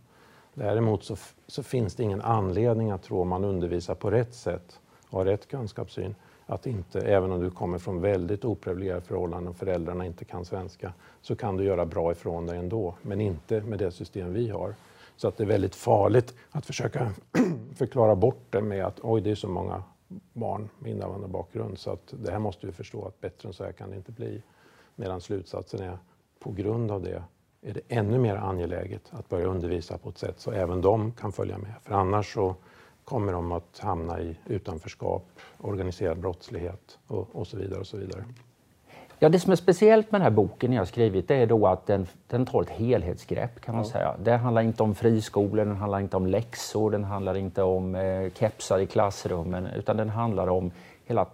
Däremot 0.54 1.04
så, 1.04 1.16
så 1.46 1.62
finns 1.62 1.94
det 1.94 2.02
ingen 2.02 2.22
anledning 2.22 2.90
att 2.90 3.02
tro 3.02 3.20
om 3.20 3.28
man 3.28 3.44
undervisar 3.44 3.94
på 3.94 4.10
rätt 4.10 4.34
sätt 4.34 4.80
och 5.10 5.18
har 5.18 5.24
rätt 5.24 5.48
kunskapssyn 5.48 6.14
att 6.46 6.66
inte, 6.66 7.00
även 7.00 7.32
om 7.32 7.40
du 7.40 7.50
kommer 7.50 7.78
från 7.78 8.00
väldigt 8.00 8.44
oprivilegierade 8.44 9.02
förhållanden 9.02 9.48
och 9.48 9.56
föräldrarna 9.56 10.06
inte 10.06 10.24
kan 10.24 10.44
svenska, 10.44 10.92
så 11.20 11.36
kan 11.36 11.56
du 11.56 11.64
göra 11.64 11.86
bra 11.86 12.12
ifrån 12.12 12.46
dig 12.46 12.58
ändå, 12.58 12.94
men 13.02 13.20
inte 13.20 13.60
med 13.60 13.78
det 13.78 13.90
system 13.90 14.32
vi 14.32 14.48
har. 14.48 14.74
Så 15.16 15.28
att 15.28 15.36
det 15.36 15.44
är 15.44 15.48
väldigt 15.48 15.74
farligt 15.74 16.34
att 16.50 16.66
försöka 16.66 17.12
förklara 17.74 18.16
bort 18.16 18.46
det 18.50 18.62
med 18.62 18.84
att 18.84 19.00
oj, 19.02 19.20
det 19.20 19.30
är 19.30 19.34
så 19.34 19.48
många 19.48 19.82
barn 20.32 20.68
med 20.78 20.90
invandrarbakgrund 20.90 21.78
så 21.78 21.90
att 21.90 22.14
det 22.24 22.30
här 22.30 22.38
måste 22.38 22.66
vi 22.66 22.72
förstå 22.72 23.06
att 23.06 23.20
bättre 23.20 23.48
än 23.48 23.52
så 23.52 23.64
här 23.64 23.72
kan 23.72 23.90
det 23.90 23.96
inte 23.96 24.12
bli. 24.12 24.42
Medan 24.94 25.20
slutsatsen 25.20 25.80
är 25.80 25.98
på 26.38 26.52
grund 26.52 26.90
av 26.90 27.02
det 27.02 27.22
är 27.62 27.72
det 27.72 27.80
ännu 27.88 28.18
mer 28.18 28.36
angeläget 28.36 29.02
att 29.10 29.28
börja 29.28 29.46
undervisa 29.46 29.98
på 29.98 30.08
ett 30.08 30.18
sätt 30.18 30.40
så 30.40 30.50
även 30.50 30.80
de 30.80 31.12
kan 31.12 31.32
följa 31.32 31.58
med. 31.58 31.74
För 31.82 31.94
annars 31.94 32.34
så 32.34 32.54
kommer 33.06 33.32
de 33.32 33.52
att 33.52 33.78
hamna 33.78 34.20
i 34.20 34.36
utanförskap, 34.46 35.24
organiserad 35.58 36.18
brottslighet 36.18 36.98
och, 37.06 37.28
och, 37.32 37.46
så 37.46 37.56
vidare. 37.56 37.80
och 37.80 37.86
så 37.86 37.96
vidare. 37.96 38.24
Ja, 39.18 39.28
det 39.28 39.40
som 39.40 39.52
är 39.52 39.56
speciellt 39.56 40.12
med 40.12 40.20
den 40.20 40.24
här 40.24 40.30
boken 40.30 40.72
jag 40.72 40.80
har 40.80 40.86
skrivit 40.86 41.28
det 41.28 41.34
är 41.34 41.46
då 41.46 41.66
att 41.66 41.86
den, 41.86 42.06
den 42.26 42.46
tar 42.46 42.62
ett 42.62 42.70
helhetsgrepp 42.70 43.60
kan 43.60 43.74
man 43.74 43.84
ja. 43.84 43.90
säga. 43.90 44.16
Det 44.22 44.36
handlar 44.36 44.62
inte 44.62 44.82
om 44.82 44.94
friskolor, 44.94 45.64
den 45.64 45.76
handlar 45.76 46.00
inte 46.00 46.16
om 46.16 46.26
läxor, 46.26 46.90
den 46.90 47.04
handlar 47.04 47.36
inte 47.36 47.62
om 47.62 47.94
eh, 47.94 48.32
kepsar 48.32 48.78
i 48.78 48.86
klassrummen 48.86 49.66
utan 49.66 49.96
den 49.96 50.08
handlar 50.08 50.46
om 50.46 50.70
hela 51.04 51.26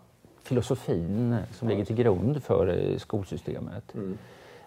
filosofin 0.42 1.36
som 1.52 1.68
ligger 1.68 1.84
till 1.84 1.96
grund 1.96 2.42
för 2.42 2.66
eh, 2.68 2.98
skolsystemet. 2.98 3.94
Mm. 3.94 4.18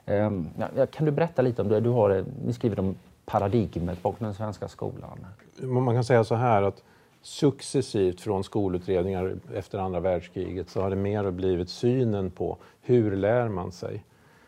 Um, 0.06 0.50
ja, 0.76 0.86
kan 0.86 1.06
du 1.06 1.12
berätta 1.12 1.42
lite 1.42 1.62
om 1.62 1.70
det? 1.70 1.80
Du 1.80 1.90
har, 1.90 2.10
eh, 2.10 2.24
ni 2.46 2.54
skriver 2.54 2.80
om 2.80 2.96
paradigmet 3.26 4.04
bakom 4.04 4.26
den 4.26 4.34
svenska 4.34 4.68
skolan. 4.68 5.26
Man 5.62 5.96
kan 5.96 6.04
säga 6.04 6.24
så 6.24 6.36
här 6.36 6.62
att 6.62 6.84
successivt 7.26 8.22
från 8.22 8.44
skolutredningar 8.44 9.38
efter 9.54 9.78
andra 9.80 10.00
världskriget 10.00 10.70
så 10.70 10.82
har 10.82 10.90
det 10.90 10.96
mer 10.96 11.32
blivit 11.32 11.70
synen 11.70 12.32
på 12.32 12.58
hur 12.82 13.16
lär 13.16 13.48
man 13.50 13.72
sig. 13.72 14.04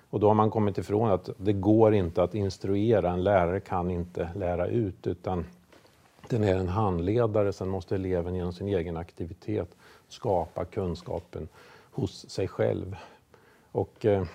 Och 0.10 0.19
då 0.19 0.27
har 0.27 0.34
man 0.34 0.51
kommit 0.51 0.77
ifrån 0.77 1.12
att 1.12 1.29
det 1.38 1.53
går 1.53 1.93
inte 1.93 2.24
att 2.24 2.36
instruera, 2.36 3.12
en 3.12 3.24
lärare 3.24 3.60
kan 3.60 3.91
inte 3.91 4.29
lära 4.36 4.67
ut 4.67 5.07
utan 5.07 5.46
den 6.29 6.43
är 6.43 6.55
en 6.55 6.67
handledare, 6.67 7.53
sen 7.53 7.69
måste 7.69 7.96
eleven 7.96 8.36
genom 8.36 8.53
sin 8.53 8.67
egen 8.67 8.98
aktivitet 8.98 9.75
skapa 10.07 10.65
kunskapen 10.65 11.48
hos 11.91 12.29
sig 12.29 12.48
själv. 12.48 12.96
Och 13.72 14.05
eh, 14.05 14.25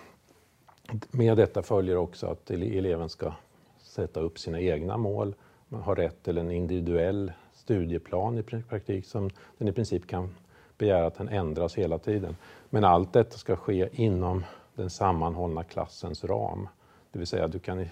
med 1.11 1.37
detta 1.37 1.62
följer 1.62 1.96
också 1.96 2.26
att 2.26 2.50
eleven 2.50 3.08
ska 3.08 3.32
sätta 3.78 4.20
upp 4.20 4.38
sina 4.38 4.61
egna 4.61 4.96
mål, 4.96 5.34
man 5.68 5.82
har 5.82 5.96
rätt 5.96 6.22
till 6.22 6.38
en 6.38 6.50
individuell 6.50 7.32
studieplan 7.62 8.38
i 8.38 8.42
praktik 8.42 9.07
som 9.07 9.31
den 9.59 9.69
i 9.69 9.73
princip 9.73 10.07
kan 10.07 10.35
begära 10.78 11.07
att 11.07 11.14
den 11.14 11.28
ändras 11.28 11.75
hela 11.75 11.99
tiden. 11.99 12.37
Men 12.71 12.85
allt 12.85 13.12
detta 13.12 13.38
ska 13.38 13.57
ske 13.57 13.88
inom 13.92 14.45
den 14.75 14.90
sammanhållna 14.90 15.64
klassens 15.64 16.25
ram. 16.25 16.69
Det 17.12 17.19
vill 17.19 17.28
säga 17.28 17.49
du 17.49 17.59
kan 17.59 17.81
i, 17.81 17.90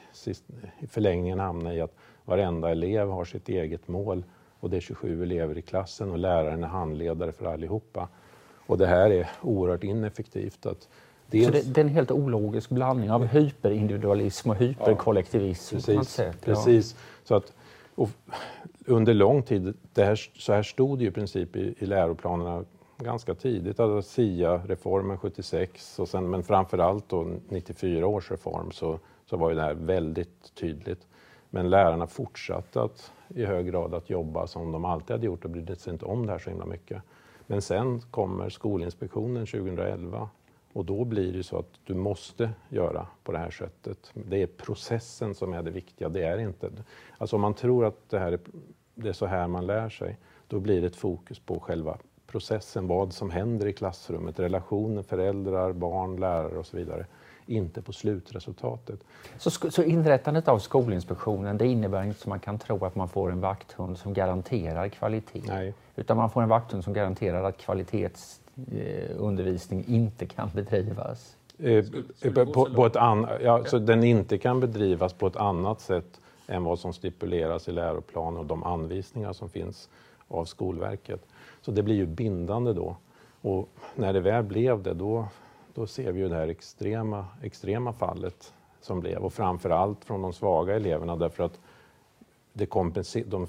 förlängningen 0.89 1.39
hamna 1.39 1.75
i 1.75 1.81
att 1.81 1.95
varenda 2.25 2.71
elev 2.71 3.09
har 3.09 3.25
sitt 3.25 3.49
eget 3.49 3.89
mål 3.89 4.25
och 4.61 4.71
det 4.71 4.77
är 4.77 4.81
27 4.81 5.23
elever 5.23 5.59
i 5.59 5.62
klassen 5.62 6.11
och 6.11 6.19
läraren 6.19 6.65
är 6.65 6.69
handledare 6.69 7.33
för 7.33 7.47
allihopa. 7.47 8.09
Och 8.67 8.79
det 8.79 8.87
här 8.87 9.11
är 9.11 9.31
oerhört 9.43 9.85
ineffektivt. 9.85 10.67
Att 10.67 10.89
dels... 11.27 11.47
Så 11.47 11.53
det, 11.53 11.75
det, 11.75 11.81
är 11.81 11.85
en 11.85 11.91
helt 11.91 12.11
ologisk 12.11 12.71
blandning 12.71 13.11
av 13.11 13.27
hyperindividualism 13.27 14.50
och 14.50 14.57
hyperkollektivism? 14.57 15.77
Ja, 15.77 15.81
precis. 15.81 16.17
Precis. 16.41 16.95
Ja. 16.95 17.00
Så 17.25 17.35
att, 17.35 17.53
under 18.87 19.15
lång 19.15 19.43
tid, 19.43 19.75
det 19.93 20.05
här, 20.05 20.17
så 20.39 20.53
här 20.53 20.63
stod 20.63 20.99
det 20.99 21.05
ju 21.05 21.11
i 21.11 21.13
princip 21.13 21.57
i, 21.57 21.75
i 21.79 21.87
läroplanerna 21.87 22.65
ganska 22.99 23.35
tidigt, 23.35 23.81
alltså 23.81 24.11
SIA-reformen 24.11 25.19
76 25.19 25.99
och 25.99 26.09
sen, 26.09 26.31
men 26.31 26.43
framförallt 26.43 27.09
då 27.09 27.27
94 27.49 28.07
års 28.07 28.31
reform 28.31 28.71
så, 28.71 28.99
så 29.27 29.37
var 29.37 29.51
ju 29.51 29.57
det 29.57 29.63
här 29.63 29.75
väldigt 29.75 30.55
tydligt. 30.55 31.07
Men 31.51 31.71
lärarna 31.71 32.07
fortsatte 32.07 32.83
att, 32.83 33.13
i 33.29 33.45
hög 33.45 33.67
grad 33.67 33.95
att 33.95 34.11
jobba 34.11 34.47
som 34.47 34.73
de 34.73 34.85
alltid 34.85 35.11
hade 35.11 35.27
gjort 35.27 35.45
och 35.45 35.51
brydde 35.51 35.77
sig 35.77 35.93
inte 35.93 36.05
om 36.05 36.27
det 36.27 36.33
här 36.33 36.39
så 36.39 36.51
himla 36.51 36.67
mycket. 36.67 37.03
Men 37.47 37.63
sen 37.63 38.01
kommer 38.01 38.49
Skolinspektionen 38.49 39.47
2011 39.47 40.29
och 40.73 40.85
då 40.85 41.05
blir 41.05 41.33
det 41.33 41.43
så 41.43 41.59
att 41.59 41.81
du 41.85 41.95
måste 41.95 42.50
göra 42.69 43.07
på 43.25 43.33
det 43.33 43.39
här 43.39 43.50
sättet. 43.50 44.11
Det 44.15 44.43
är 44.43 44.47
processen 44.47 45.35
som 45.35 45.53
är 45.53 45.62
det 45.62 45.71
viktiga, 45.71 46.09
det 46.09 46.23
är 46.23 46.39
inte... 46.39 46.71
Alltså 47.19 47.37
om 47.37 47.43
man 47.43 47.55
tror 47.55 47.85
att 47.85 48.11
det, 48.11 48.19
här 48.19 48.33
är, 48.33 48.41
det 48.95 49.09
är 49.09 49.12
så 49.12 49.27
här 49.27 49.49
man 49.49 49.67
lär 49.67 49.89
sig, 49.89 50.19
då 50.49 50.61
blir 50.61 50.81
det 50.81 50.87
ett 50.87 50.97
fokus 50.97 51.39
på 51.39 51.61
själva 51.61 51.99
processen, 52.27 52.87
vad 52.87 53.12
som 53.12 53.31
händer 53.31 53.67
i 53.67 53.73
klassrummet, 53.73 54.39
relationer, 54.39 55.03
föräldrar, 55.03 55.73
barn, 55.73 56.17
lärare 56.17 56.59
och 56.59 56.67
så 56.67 56.77
vidare. 56.77 57.07
Inte 57.47 57.83
på 57.83 57.93
slutresultatet. 57.93 59.00
Så, 59.39 59.50
så 59.50 59.83
inrättandet 59.83 60.49
av 60.49 60.59
Skolinspektionen, 60.59 61.59
det 61.59 61.67
innebär 61.67 62.03
inte 62.03 62.21
som 62.21 62.31
man 62.31 62.41
kan 62.41 62.59
tro 62.59 62.85
att 62.85 62.95
man 62.95 63.09
får 63.09 63.33
en 63.33 63.41
vakthund 63.41 63.99
som 63.99 64.12
garanterar 64.12 64.89
kvalitet? 64.89 65.43
Nej. 65.47 65.75
Utan 65.97 66.17
man 66.17 66.31
får 66.31 66.43
en 66.43 66.49
vakthund 66.49 66.85
som 66.85 66.93
garanterar 66.93 67.45
att 67.45 67.59
kvalitetsundervisning 67.59 68.50
eh, 68.73 69.95
inte 69.95 70.26
kan 70.26 70.50
bedrivas? 70.55 71.37
Eh, 71.59 71.85
på, 72.35 72.64
på, 72.75 72.87
ett 72.87 72.97
an, 72.97 73.26
ja, 73.43 73.64
så 73.64 73.79
den 73.79 74.05
inte 74.05 74.38
kan 74.38 74.61
bedrivas 74.61 75.12
på 75.12 75.26
ett 75.26 75.37
annat 75.37 75.81
sätt 75.81 76.21
än 76.47 76.64
vad 76.64 76.79
som 76.79 76.93
stipuleras 76.93 77.69
i 77.69 77.73
läroplan 77.73 78.37
och 78.37 78.47
de 78.47 78.62
anvisningar 78.62 79.33
som 79.33 79.49
finns 79.49 79.88
av 80.29 80.45
Skolverket. 80.45 81.26
Så 81.61 81.71
det 81.71 81.83
blir 81.83 81.95
ju 81.95 82.07
bindande 82.07 82.73
då. 82.73 82.97
Och 83.40 83.69
när 83.95 84.12
det 84.12 84.21
väl 84.21 84.45
blev 84.45 84.83
det, 84.83 84.95
då, 84.95 85.26
då 85.75 85.87
ser 85.87 86.12
vi 86.12 86.21
ju 86.21 86.29
det 86.29 86.35
här 86.35 86.49
extrema, 86.49 87.25
extrema 87.43 87.93
fallet 87.93 88.52
som 88.81 89.00
blev. 89.00 89.19
Och 89.19 89.33
framför 89.33 89.71
allt 89.71 90.05
från 90.05 90.23
de 90.23 90.33
svaga 90.33 90.76
eleverna 90.76 91.17
därför 91.17 91.45
att 91.45 91.59
det 92.52 92.66
kompenser- 92.66 93.25
de, 93.26 93.47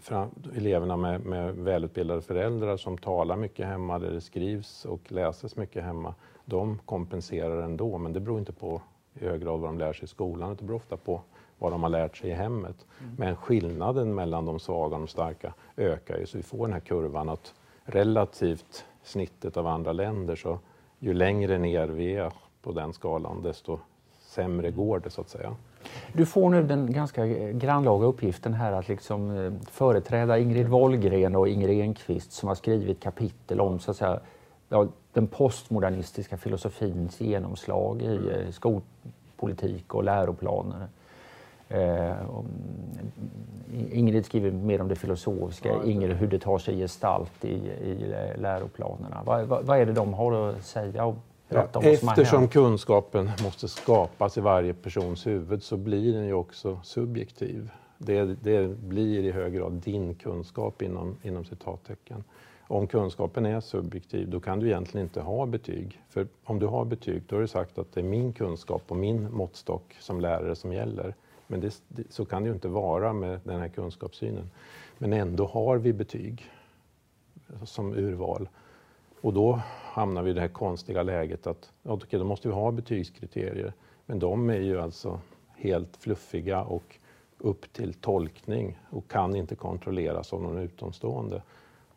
fram, 0.00 0.30
eleverna 0.56 0.96
med, 0.96 1.20
med 1.20 1.54
välutbildade 1.54 2.22
föräldrar 2.22 2.76
som 2.76 2.98
talar 2.98 3.36
mycket 3.36 3.66
hemma, 3.66 3.98
där 3.98 4.10
det 4.10 4.20
skrivs 4.20 4.84
och 4.84 5.12
läses 5.12 5.56
mycket 5.56 5.84
hemma, 5.84 6.14
de 6.44 6.78
kompenserar 6.84 7.62
ändå. 7.62 7.98
Men 7.98 8.12
det 8.12 8.20
beror 8.20 8.38
inte 8.38 8.52
på 8.52 8.82
i 9.14 9.24
hög 9.24 9.42
grad 9.42 9.60
vad 9.60 9.68
de 9.68 9.78
lär 9.78 9.92
sig 9.92 10.04
i 10.04 10.08
skolan, 10.08 10.56
det 10.58 10.64
beror 10.64 10.76
ofta 10.76 10.96
på 10.96 11.20
vad 11.58 11.72
de 11.72 11.82
har 11.82 11.90
lärt 11.90 12.16
sig 12.16 12.30
i 12.30 12.34
hemmet. 12.34 12.86
Mm. 13.00 13.14
Men 13.18 13.36
skillnaden 13.36 14.14
mellan 14.14 14.44
de 14.46 14.58
svaga 14.58 14.94
och 14.94 15.00
de 15.00 15.08
starka 15.08 15.54
ökar 15.76 16.18
ju, 16.18 16.26
så 16.26 16.36
vi 16.36 16.42
får 16.42 16.66
den 16.66 16.72
här 16.72 16.80
kurvan 16.80 17.28
att 17.28 17.54
relativt 17.84 18.84
snittet 19.02 19.56
av 19.56 19.66
andra 19.66 19.92
länder, 19.92 20.36
så 20.36 20.58
ju 20.98 21.14
längre 21.14 21.58
ner 21.58 21.88
vi 21.88 22.14
är 22.14 22.32
på 22.62 22.72
den 22.72 22.92
skalan, 22.92 23.42
desto 23.42 23.78
sämre 24.20 24.66
mm. 24.66 24.78
går 24.78 24.98
det 24.98 25.10
så 25.10 25.20
att 25.20 25.28
säga. 25.28 25.56
Du 26.12 26.26
får 26.26 26.50
nu 26.50 26.62
den 26.62 26.92
ganska 26.92 27.26
grannlaga 27.52 28.06
uppgiften 28.06 28.54
här 28.54 28.72
att 28.72 28.88
liksom 28.88 29.38
eh, 29.38 29.52
företräda 29.70 30.38
Ingrid 30.38 30.68
Wollgren 30.68 31.36
och 31.36 31.48
Inger 31.48 31.68
Enqvist 31.68 32.32
som 32.32 32.48
har 32.48 32.54
skrivit 32.54 33.02
kapitel 33.02 33.60
om 33.60 33.78
så 33.78 33.90
att 33.90 33.96
säga, 33.96 34.20
ja, 34.68 34.86
den 35.12 35.26
postmodernistiska 35.26 36.36
filosofins 36.36 37.20
genomslag 37.20 38.02
i 38.02 38.16
eh, 38.16 38.50
skolpolitik 38.50 39.94
och 39.94 40.04
läroplaner. 40.04 40.86
Eh, 41.68 42.12
Ingrid 43.92 44.26
skriver 44.26 44.50
mer 44.50 44.80
om 44.80 44.88
det 44.88 44.96
filosofiska, 44.96 45.68
ja, 45.68 45.84
Ingrid 45.84 46.16
hur 46.16 46.26
det 46.26 46.38
tar 46.38 46.58
sig 46.58 46.78
gestalt 46.78 47.44
i, 47.44 47.54
i 47.54 48.14
läroplanerna. 48.38 49.22
Vad, 49.24 49.46
vad, 49.46 49.64
vad, 49.64 49.78
är 49.78 49.86
det 49.86 49.92
de 49.92 50.14
har 50.14 50.50
att 50.50 50.64
säga 50.64 51.14
ja, 51.48 51.68
Eftersom 51.82 52.48
kunskapen 52.48 53.30
måste 53.42 53.68
skapas 53.68 54.38
i 54.38 54.40
varje 54.40 54.74
persons 54.74 55.26
huvud 55.26 55.62
så 55.62 55.76
blir 55.76 56.12
den 56.12 56.26
ju 56.26 56.32
också 56.32 56.80
subjektiv. 56.82 57.70
Det, 57.98 58.24
det 58.24 58.68
blir 58.68 59.24
i 59.24 59.30
hög 59.30 59.54
grad 59.54 59.72
din 59.72 60.14
kunskap 60.14 60.82
inom, 60.82 61.16
inom 61.22 61.44
citattecken. 61.44 62.24
Om 62.68 62.86
kunskapen 62.86 63.46
är 63.46 63.60
subjektiv, 63.60 64.30
då 64.30 64.40
kan 64.40 64.60
du 64.60 64.66
egentligen 64.66 65.06
inte 65.06 65.20
ha 65.20 65.46
betyg. 65.46 66.00
För 66.08 66.26
om 66.44 66.58
du 66.58 66.66
har 66.66 66.84
betyg, 66.84 67.22
då 67.26 67.36
har 67.36 67.40
du 67.40 67.48
sagt 67.48 67.78
att 67.78 67.92
det 67.92 68.00
är 68.00 68.04
min 68.04 68.32
kunskap 68.32 68.82
och 68.88 68.96
min 68.96 69.32
måttstock 69.32 69.96
som 70.00 70.20
lärare 70.20 70.56
som 70.56 70.72
gäller. 70.72 71.14
Men 71.46 71.60
det, 71.60 71.80
så 72.10 72.24
kan 72.24 72.42
det 72.42 72.48
ju 72.48 72.54
inte 72.54 72.68
vara 72.68 73.12
med 73.12 73.40
den 73.44 73.60
här 73.60 73.68
kunskapssynen. 73.68 74.50
Men 74.98 75.12
ändå 75.12 75.46
har 75.46 75.76
vi 75.76 75.92
betyg 75.92 76.50
som 77.64 77.94
urval. 77.94 78.48
Och 79.20 79.32
då 79.32 79.60
hamnar 79.92 80.22
vi 80.22 80.30
i 80.30 80.34
det 80.34 80.40
här 80.40 80.48
konstiga 80.48 81.02
läget 81.02 81.46
att 81.46 81.72
okay, 81.82 82.18
då 82.18 82.24
måste 82.24 82.48
vi 82.48 82.54
ha 82.54 82.70
betygskriterier. 82.70 83.72
Men 84.06 84.18
de 84.18 84.50
är 84.50 84.60
ju 84.60 84.80
alltså 84.80 85.20
helt 85.56 85.96
fluffiga 85.96 86.62
och 86.62 86.98
upp 87.38 87.72
till 87.72 87.94
tolkning 87.94 88.78
och 88.90 89.10
kan 89.10 89.36
inte 89.36 89.54
kontrolleras 89.54 90.32
av 90.32 90.42
någon 90.42 90.58
utomstående. 90.58 91.42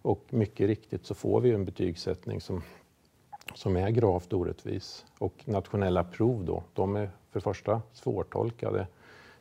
Och 0.01 0.25
mycket 0.29 0.67
riktigt 0.67 1.05
så 1.05 1.15
får 1.15 1.41
vi 1.41 1.51
en 1.51 1.65
betygssättning 1.65 2.41
som, 2.41 2.61
som 3.55 3.75
är 3.77 3.89
gravt 3.89 4.33
orättvis. 4.33 5.05
Och 5.19 5.33
nationella 5.45 6.03
prov 6.03 6.45
då, 6.45 6.63
de 6.73 6.95
är 6.95 7.05
för 7.05 7.39
det 7.39 7.43
första 7.43 7.81
svårtolkade 7.93 8.87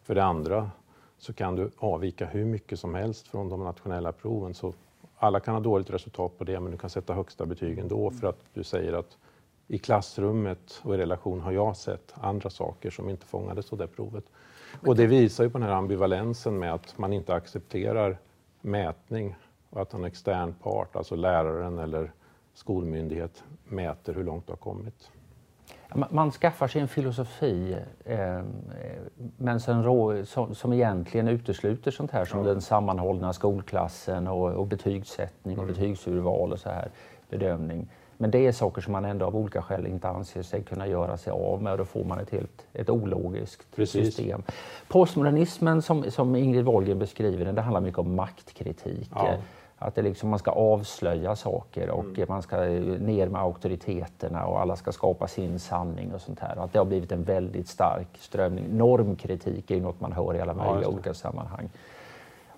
för 0.03 0.15
det 0.15 0.25
andra 0.25 0.71
så 1.19 1.33
kan 1.33 1.57
du 1.57 1.71
avvika 1.77 2.27
hur 2.27 2.45
mycket 2.45 2.81
som 2.81 2.95
helst 2.95 3.29
från 3.29 3.49
de 3.49 3.65
nationella 3.65 4.13
proven. 4.13 4.55
Så 4.55 4.75
alla 5.19 5.41
kan 5.41 5.55
ha 5.55 5.61
dåligt 5.61 5.91
resultat 5.91 6.39
på 6.39 6.45
det, 6.45 6.61
men 6.61 6.73
du 6.73 6.79
kan 6.79 6.91
sätta 6.91 7.15
högsta 7.15 7.47
betyg 7.47 7.79
ändå 7.79 8.11
för 8.11 8.27
att 8.27 8.41
du 8.55 8.65
säger 8.65 8.93
att 8.93 9.17
i 9.69 9.79
klassrummet 9.79 10.81
och 10.83 10.95
i 10.95 10.99
relation 10.99 11.41
har 11.41 11.53
jag 11.53 11.77
sett 11.77 12.15
andra 12.15 12.51
saker 12.51 12.91
som 12.91 13.09
inte 13.09 13.27
fångades 13.27 13.73
av 13.73 13.79
det 13.79 13.87
provet. 13.87 14.25
Och 14.87 14.97
det 14.97 15.07
visar 15.07 15.45
ju 15.45 15.51
på 15.51 15.59
den 15.59 15.69
här 15.69 15.75
ambivalensen 15.75 16.59
med 16.59 16.75
att 16.75 16.99
man 16.99 17.13
inte 17.13 17.35
accepterar 17.35 18.19
mätning 18.61 19.37
och 19.71 19.83
att 19.83 19.95
en 19.95 20.05
extern 20.05 20.55
part, 20.63 20.97
alltså 20.97 21.17
läraren 21.17 21.79
eller 21.79 22.13
skolmyndighet, 22.55 23.45
mäter 23.65 24.15
hur 24.15 24.25
långt 24.25 24.47
du 24.47 24.53
har 24.53 24.57
kommit. 24.57 25.11
Man 25.95 26.31
skaffar 26.31 26.69
sig 26.69 26.81
en 26.81 26.89
filosofi 26.89 27.77
eh, 28.05 28.41
men 29.37 29.61
sen 29.61 29.85
rå, 29.85 30.25
som, 30.25 30.55
som 30.55 30.73
egentligen 30.73 31.29
utesluter 31.29 31.91
sånt 31.91 32.11
här 32.11 32.25
som 32.25 32.39
ja. 32.39 32.53
den 32.53 32.61
sammanhållna 32.61 33.33
skolklassen 33.33 34.27
och, 34.27 34.53
och 34.53 34.67
betygssättning 34.67 35.59
och 35.59 35.65
mm. 35.65 35.75
betygsurval 35.75 36.53
och 36.53 36.59
så 36.59 36.69
här, 36.69 36.89
bedömning. 37.31 37.89
Men 38.21 38.31
det 38.31 38.47
är 38.47 38.53
saker 38.53 38.83
som 38.83 38.93
man 38.93 39.05
ändå 39.05 39.27
av 39.27 39.37
olika 39.37 39.63
skäl 39.63 39.87
inte 39.87 40.09
anser 40.09 40.43
sig 40.43 40.63
kunna 40.63 40.87
göra 40.87 41.17
sig 41.17 41.31
av 41.31 41.63
med 41.63 41.73
och 41.73 41.79
då 41.79 41.85
får 41.85 42.05
man 42.05 42.19
ett 42.19 42.31
helt 42.31 42.67
ett 42.73 42.91
ologiskt 42.91 43.77
Precis. 43.77 44.07
system. 44.07 44.43
Postmodernismen 44.89 45.83
som, 45.83 46.11
som 46.11 46.37
Ingrid 46.37 46.65
Wollgren 46.65 46.99
beskriver 46.99 47.45
den, 47.45 47.55
det 47.55 47.63
handlar 47.63 47.81
mycket 47.81 47.99
om 47.99 48.15
maktkritik. 48.15 49.11
Ja. 49.15 49.35
Att 49.79 49.95
det 49.95 50.03
liksom, 50.03 50.29
man 50.31 50.39
ska 50.39 50.51
avslöja 50.51 51.37
saker 51.37 51.91
och 51.91 52.05
mm. 52.05 52.27
man 52.29 52.43
ska 52.43 52.57
ner 52.57 53.29
med 53.29 53.41
auktoriteterna 53.41 54.47
och 54.47 54.61
alla 54.61 54.77
ska 54.77 54.93
skapa 54.93 55.29
sin 55.29 55.59
sanning 55.59 56.15
och 56.15 56.21
sånt 56.21 56.41
här. 56.41 56.59
Och 56.59 56.65
att 56.65 56.73
det 56.73 56.79
har 56.79 56.87
blivit 56.87 57.13
en 57.13 57.25
väldigt 57.25 57.69
stark 57.69 58.09
strömning. 58.19 58.77
Normkritik 58.77 59.71
är 59.71 59.75
ju 59.75 59.81
något 59.81 60.01
man 60.01 60.13
hör 60.13 60.35
i 60.35 60.41
alla 60.41 60.55
möjliga 60.55 60.83
ja, 60.83 60.89
olika 60.89 61.15
sammanhang. 61.15 61.71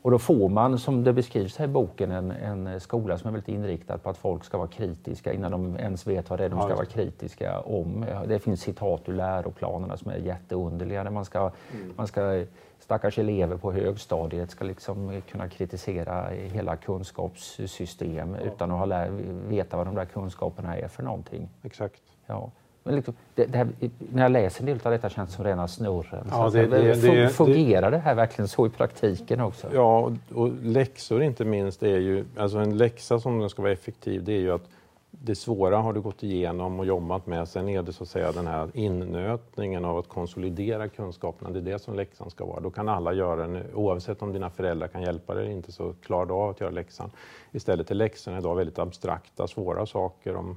Och 0.03 0.11
då 0.11 0.19
får 0.19 0.49
man, 0.49 0.79
som 0.79 1.05
det 1.05 1.12
beskrivs 1.12 1.57
här 1.57 1.65
i 1.65 1.69
boken, 1.69 2.11
en, 2.11 2.31
en, 2.31 2.81
skola 2.81 3.19
som 3.19 3.29
är 3.29 3.33
väldigt 3.33 3.49
inriktad 3.49 3.99
på 3.99 4.11
att 4.11 4.19
folk 4.19 4.45
ska 4.45 4.59
vara 4.59 4.69
kritiska 4.69 5.33
innan 5.33 5.50
de 5.50 5.77
ens 5.77 6.07
vet 6.07 6.31
vad 6.31 6.39
det 6.39 6.45
är 6.45 6.49
de 6.49 6.61
ska 6.61 6.75
vara 6.75 6.87
kritiska 6.87 7.61
om. 7.61 8.07
Det 8.27 8.39
finns 8.39 8.61
citat 8.61 9.09
ur 9.09 9.12
läroplanerna 9.12 9.97
som 9.97 10.11
är 10.11 10.17
jätteunderliga. 10.17 11.11
Man 11.11 11.25
ska, 11.25 11.39
mm. 11.39 11.93
man 11.97 12.07
ska, 12.07 12.45
stackars 12.81 13.19
elever 13.19 13.57
på 13.57 13.73
högstadiet 13.73 14.51
ska 14.51 14.65
liksom 14.65 15.23
kunna 15.31 15.49
kritisera 15.49 16.29
hela 16.29 16.77
kunskapssystem 16.77 18.37
ja. 18.41 18.47
utan 18.47 18.71
att 18.71 18.79
ha 18.79 18.85
lär, 18.85 19.11
veta 19.49 19.77
vad 19.77 19.87
de 19.87 19.95
där 19.95 20.05
kunskaperna 20.05 20.77
är 20.77 20.89
för 20.89 21.03
någonting. 21.03 21.49
Exakt. 21.63 22.03
Ja. 22.27 22.51
Men 22.83 22.95
liksom, 22.97 23.15
det, 23.35 23.45
det 23.47 23.59
här, 23.59 23.69
när 24.13 24.23
jag 24.23 24.33
läser 24.33 24.61
en 24.61 24.67
del 24.67 24.79
av 24.83 24.93
detta 24.93 25.09
känns 25.09 25.31
det 25.31 25.37
som 25.37 25.45
rena 25.45 25.69
snurren. 25.69 26.27
Ja, 26.31 26.51
det, 26.51 26.67
det, 26.67 27.29
fungerar 27.29 27.91
det 27.91 27.99
här 27.99 28.15
verkligen 28.15 28.49
så 28.49 28.67
i 28.67 28.71
praktiken 28.71 29.41
också? 29.41 29.69
Ja, 29.75 30.13
och, 30.35 30.51
läxor 30.63 31.23
inte 31.23 31.45
minst 31.45 31.83
är 31.83 31.99
ju, 31.99 32.25
alltså 32.37 32.59
en 32.59 32.77
läxa 32.77 33.21
som 33.21 33.51
ska 33.51 33.63
vara 33.63 33.73
effektiv 33.73 34.25
det 34.25 34.33
är 34.33 34.39
ju 34.39 34.53
att 34.53 34.69
det 35.11 35.35
svåra 35.35 35.76
har 35.76 35.93
du 35.93 36.00
gått 36.00 36.23
igenom 36.23 36.81
och 36.81 36.87
jobbat 36.87 37.26
med. 37.26 37.49
Sen 37.49 37.69
är 37.69 37.83
det 37.83 37.93
så 37.93 38.02
att 38.02 38.09
säga 38.09 38.33
den 38.33 38.47
här 38.47 38.71
innötningen 38.75 39.85
av 39.85 39.99
att 39.99 40.09
konsolidera 40.09 40.88
kunskaperna. 40.88 41.50
Det 41.50 41.59
är 41.59 41.73
det 41.73 41.79
som 41.79 41.95
läxan 41.95 42.31
ska 42.31 42.45
vara. 42.45 42.61
Då 42.61 42.71
kan 42.71 42.88
alla 42.88 43.12
göra 43.12 43.47
den, 43.47 43.75
oavsett 43.75 44.23
om 44.23 44.33
dina 44.33 44.50
föräldrar 44.50 44.88
kan 44.88 45.02
hjälpa 45.02 45.35
dig 45.35 45.45
eller 45.45 45.52
inte, 45.52 45.73
så 45.73 45.95
klarar 46.02 46.26
du 46.26 46.35
av 46.35 46.50
att 46.50 46.61
göra 46.61 46.71
läxan. 46.71 47.11
Istället 47.52 47.90
är 47.90 47.95
läxorna 47.95 48.38
idag 48.38 48.57
väldigt 48.57 48.79
abstrakta, 48.79 49.47
svåra 49.47 49.87
saker 49.87 50.37
om 50.37 50.57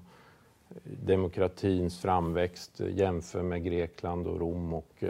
demokratins 0.83 2.00
framväxt, 2.00 2.79
jämför 2.79 3.43
med 3.43 3.63
Grekland 3.63 4.27
och 4.27 4.39
Rom 4.39 4.74
och 4.74 4.89
eh, 5.00 5.10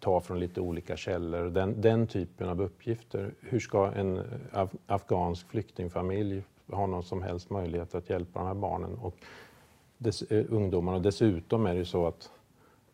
ta 0.00 0.20
från 0.20 0.40
lite 0.40 0.60
olika 0.60 0.96
källor. 0.96 1.44
Den, 1.44 1.80
den 1.80 2.06
typen 2.06 2.48
av 2.48 2.62
uppgifter. 2.62 3.34
Hur 3.40 3.60
ska 3.60 3.92
en 3.92 4.18
eh, 4.18 4.24
af 4.52 4.70
afghansk 4.86 5.48
flyktingfamilj 5.48 6.42
ha 6.72 6.86
någon 6.86 7.02
som 7.02 7.22
helst 7.22 7.50
möjlighet 7.50 7.94
att 7.94 8.10
hjälpa 8.10 8.38
de 8.38 8.46
här 8.46 8.54
barnen 8.54 8.94
och 8.94 9.14
dess, 9.98 10.22
eh, 10.22 10.44
ungdomarna? 10.48 10.98
Dessutom 10.98 11.66
är 11.66 11.72
det 11.72 11.78
ju 11.78 11.84
så 11.84 12.06
att 12.06 12.30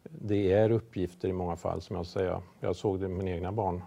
det 0.03 0.53
är 0.53 0.71
uppgifter 0.71 1.29
i 1.29 1.33
många 1.33 1.57
fall, 1.57 1.81
som 1.81 1.97
jag 1.97 2.07
säger. 2.07 2.41
Jag 2.61 2.77
såg 2.77 3.01
det 3.01 3.09
med 3.09 3.19
mina 3.19 3.31
egna 3.31 3.53
barn. 3.53 3.83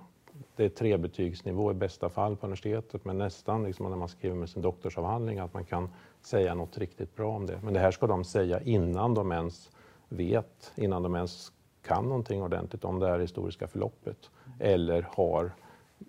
Det 0.56 0.66
är 0.66 0.70
trebetygsnivå 0.70 1.72
i 1.72 1.74
bästa 1.74 2.10
fall 2.10 2.36
på 2.36 2.46
universitetet, 2.46 3.06
men 3.06 3.18
nästan 3.18 3.64
liksom 3.64 3.90
när 3.90 3.98
man 3.98 4.10
skriver 4.10 4.36
med 4.36 4.50
sin 4.50 4.62
doktorsavhandling 4.62 5.40
att 5.40 5.54
man 5.54 5.66
kan 5.66 5.90
säga 6.22 6.56
något 6.56 6.78
riktigt 6.78 7.16
bra 7.16 7.36
om 7.36 7.46
det. 7.46 7.60
Men 7.64 7.74
det 7.74 7.80
här 7.80 7.92
ska 7.92 8.08
de 8.08 8.24
säga 8.24 8.62
innan 8.62 9.14
de 9.14 9.32
ens 9.32 9.72
vet, 10.10 10.72
innan 10.76 11.04
de 11.04 11.16
ens 11.16 11.52
kan 11.84 12.04
någonting 12.04 12.42
ordentligt 12.42 12.86
om 12.86 13.00
det 13.00 13.08
här 13.08 13.20
historiska 13.20 13.68
förloppet 13.68 14.30
eller 14.60 15.08
har 15.12 15.52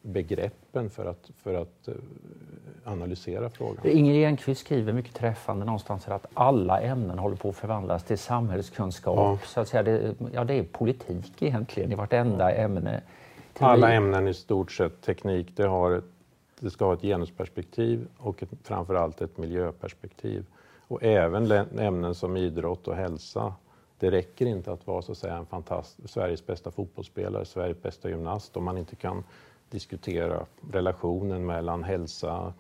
begreppen 0.03 0.91
för 0.91 1.07
att, 1.07 1.31
för 1.43 1.55
att 1.55 1.89
uh, 1.89 1.95
analysera 2.85 3.51
frågan. 3.51 3.87
Inger 3.87 4.29
Enqvist 4.29 4.61
skriver 4.61 4.93
mycket 4.93 5.15
träffande 5.15 5.65
någonstans 5.65 6.09
att 6.09 6.27
alla 6.35 6.81
ämnen 6.81 7.19
håller 7.19 7.37
på 7.37 7.49
att 7.49 7.57
förvandlas 7.57 8.05
till 8.05 8.19
samhällskunskap. 8.19 9.17
Ja. 9.17 9.39
Så 9.47 9.61
att 9.61 9.69
säga, 9.69 9.83
det, 9.83 10.15
ja, 10.33 10.45
det 10.45 10.55
är 10.55 10.63
politik 10.63 11.43
egentligen 11.43 11.93
i 11.93 11.95
vartenda 11.95 12.53
ämne. 12.53 13.03
Alla 13.59 13.93
ämnen 13.93 14.29
i 14.29 14.35
stort 14.35 14.73
sett, 14.73 15.03
teknik, 15.03 15.57
det 15.57 15.67
har 15.67 15.91
ett 15.91 16.05
det 16.65 16.71
ska 16.71 16.85
ha 16.85 16.95
ett 16.95 17.03
genusperspektiv 17.03 18.09
och 18.19 18.43
ett, 18.43 18.49
framförallt 18.63 19.21
ett 19.21 19.39
miljöperspektiv. 19.39 20.47
Och 20.89 21.03
även 21.03 21.53
ämnen 21.79 22.15
som 22.15 22.37
idrott 22.37 22.89
och 22.89 22.97
hälsa. 22.97 23.55
Det 23.99 24.11
räcker 24.11 24.47
inte 24.47 24.73
att 24.73 24.87
vara 24.87 25.03
så 25.03 25.13
att 25.13 25.19
säga, 25.19 25.37
en 25.37 25.47
fantast 25.47 26.11
Sveriges 26.11 26.47
bästa 26.47 26.71
fotbollsspelare, 26.71 27.45
Sveriges 27.45 27.83
bästa 27.83 28.09
gymnast 28.09 28.57
om 28.57 28.65
man 28.65 28.79
inte 28.79 28.97
kan 28.97 29.25
diskutera 29.75 30.47
relationen 30.71 31.47
mellan 31.47 31.85
hälsa, 31.85 32.53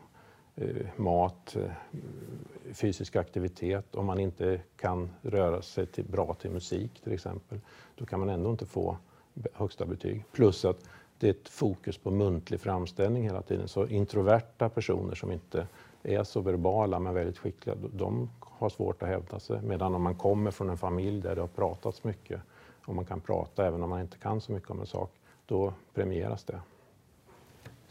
eh, 0.57 0.87
mat, 0.97 1.57
eh, 1.57 1.71
fysisk 2.73 3.17
aktivitet. 3.17 3.95
Om 3.95 4.07
man 4.07 4.21
inte 4.21 4.61
kan 4.77 5.11
röra 5.23 5.63
sig 5.63 5.87
till, 5.87 6.05
bra 6.05 6.35
till 6.35 6.51
musik 6.51 7.01
till 7.01 7.13
exempel, 7.13 7.61
då 7.95 8.07
kan 8.07 8.21
man 8.21 8.29
ändå 8.29 8.51
inte 8.51 8.67
få 8.67 8.97
högsta 9.53 9.87
betyg. 9.87 10.25
Plus 10.33 10.65
att 10.65 10.89
det 11.19 11.27
är 11.27 11.31
ett 11.31 11.49
fokus 11.49 11.99
på 11.99 12.11
muntlig 12.11 12.61
framställning 12.61 13.23
hela 13.23 13.43
tiden. 13.43 13.69
Så 13.69 13.87
introverta 13.87 14.69
personer 14.69 15.15
som 15.15 15.33
inte 15.33 15.67
är 16.03 16.25
så 16.25 16.41
verbala 16.41 16.99
men 16.99 17.15
väldigt 17.15 17.39
skickliga, 17.39 17.77
de 17.93 18.31
har 18.41 18.69
svårt 18.69 19.03
att 19.03 19.09
hävda 19.09 19.41
sig. 19.41 19.63
Medan 19.63 19.95
om 19.95 20.03
man 20.03 20.15
kommer 20.15 20.51
från 20.51 20.71
en 20.71 20.77
familj 20.77 21.21
där 21.21 21.35
det 21.35 21.41
har 21.41 21.49
pratats 21.49 22.05
mycket 22.05 22.41
och 22.87 22.95
man 22.95 23.05
kan 23.05 23.21
prata 23.21 23.67
även 23.67 23.83
om 23.83 23.91
man 23.91 24.01
inte 24.01 24.19
kan 24.19 24.41
så 24.41 24.53
mycket 24.53 24.71
om 24.71 24.81
en 24.81 24.87
sak, 24.87 25.11
då 25.47 25.73
premieras 25.95 26.45
det. 26.45 26.61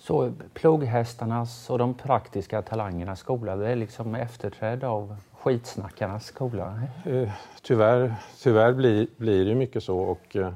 Så 0.03 0.33
plugghästarnas 0.53 1.69
och 1.69 1.77
de 1.77 1.93
praktiska 1.93 2.61
talangernas 2.61 3.19
skola, 3.19 3.55
det 3.55 3.67
är 3.67 3.75
liksom 3.75 4.15
efterträdd 4.15 4.83
av 4.83 5.15
skitsnackarnas 5.31 6.25
skola? 6.25 6.81
Eh, 7.05 7.29
tyvärr, 7.61 8.15
tyvärr 8.43 8.73
blir, 8.73 9.07
blir 9.17 9.45
det 9.45 9.55
mycket 9.55 9.83
så 9.83 9.99
och 9.99 10.35
eh, 10.35 10.53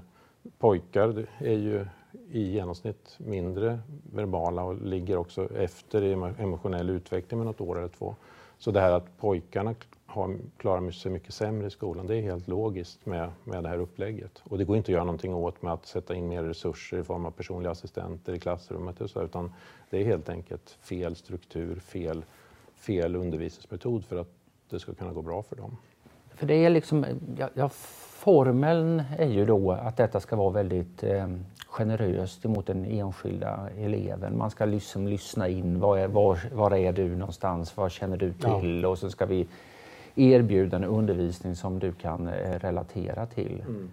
pojkar 0.60 1.26
är 1.38 1.58
ju 1.58 1.86
i 2.32 2.42
genomsnitt 2.42 3.16
mindre 3.18 3.80
verbala 4.14 4.64
och 4.64 4.82
ligger 4.82 5.18
också 5.18 5.56
efter 5.56 6.04
i 6.04 6.14
emotionell 6.44 6.90
utveckling 6.90 7.38
med 7.38 7.48
något 7.48 7.62
år 7.62 7.78
eller 7.78 7.90
två. 7.90 8.16
Så 8.58 8.72
det 8.72 8.82
här 8.82 8.92
att 8.92 9.18
pojkarna 9.18 9.76
har, 10.08 10.38
klarar 10.58 10.92
sig 10.92 11.12
mycket 11.12 11.34
sämre 11.34 11.68
i 11.68 11.70
skolan, 11.70 12.08
det 12.08 12.16
är 12.16 12.22
helt 12.22 12.48
logiskt 12.48 13.06
med, 13.06 13.30
med 13.44 13.64
det 13.64 13.70
här 13.70 13.78
upplägget. 13.78 14.42
Och 14.44 14.58
det 14.58 14.66
går 14.66 14.78
inte 14.78 14.92
att 14.92 14.94
göra 14.94 15.04
någonting 15.04 15.34
åt 15.34 15.62
med 15.62 15.74
att 15.74 15.86
sätta 15.86 16.16
in 16.16 16.28
mer 16.28 16.44
resurser 16.44 16.98
i 16.98 17.04
form 17.04 17.26
av 17.26 17.32
personliga 17.32 17.72
assistenter 17.72 18.34
i 18.34 18.40
klassrummet, 18.40 19.02
och 19.02 19.10
så, 19.10 19.24
utan 19.24 19.54
det 19.90 19.98
är 19.98 20.06
helt 20.06 20.30
enkelt 20.30 20.78
fel 20.82 21.16
struktur, 21.16 21.76
fel, 21.80 22.26
fel 22.76 23.16
undervisningsmetod 23.16 24.06
för 24.06 24.16
att 24.16 24.30
det 24.70 24.80
ska 24.80 24.94
kunna 24.94 25.14
gå 25.14 25.22
bra 25.22 25.44
för 25.44 25.56
dem. 25.56 25.78
För 26.36 26.46
det 26.46 26.66
är 26.66 26.70
liksom, 26.70 27.06
ja, 27.38 27.50
ja 27.54 27.70
formeln 28.18 29.04
är 29.18 29.30
ju 29.30 29.46
då 29.46 29.72
att 29.72 29.98
detta 29.98 30.20
ska 30.20 30.36
vara 30.36 30.50
väldigt 30.50 31.04
eh, 31.04 31.28
generöst 31.68 32.46
emot 32.46 32.66
den 32.66 32.86
enskilda 32.86 33.70
eleven. 33.78 34.38
Man 34.38 34.52
ska 34.52 34.66
liksom 34.66 35.08
lyssna 35.08 35.48
in. 35.48 35.80
Var 35.80 35.98
är, 35.98 36.08
var, 36.08 36.40
var 36.54 36.76
är 36.76 36.94
du 36.94 37.16
någonstans? 37.16 37.78
Vad 37.78 37.92
känner 37.92 38.18
du 38.18 38.34
till? 38.34 38.80
Ja. 38.84 38.90
Och 38.90 38.98
så 38.98 39.10
ska 39.10 39.26
vi 39.26 39.48
erbjuda 40.18 40.78
en 40.78 40.84
undervisning 40.84 41.56
som 41.56 41.80
du 41.80 41.92
kan 41.92 42.28
eh, 42.28 42.60
relatera 42.60 43.26
till. 43.26 43.64
Mm. 43.68 43.90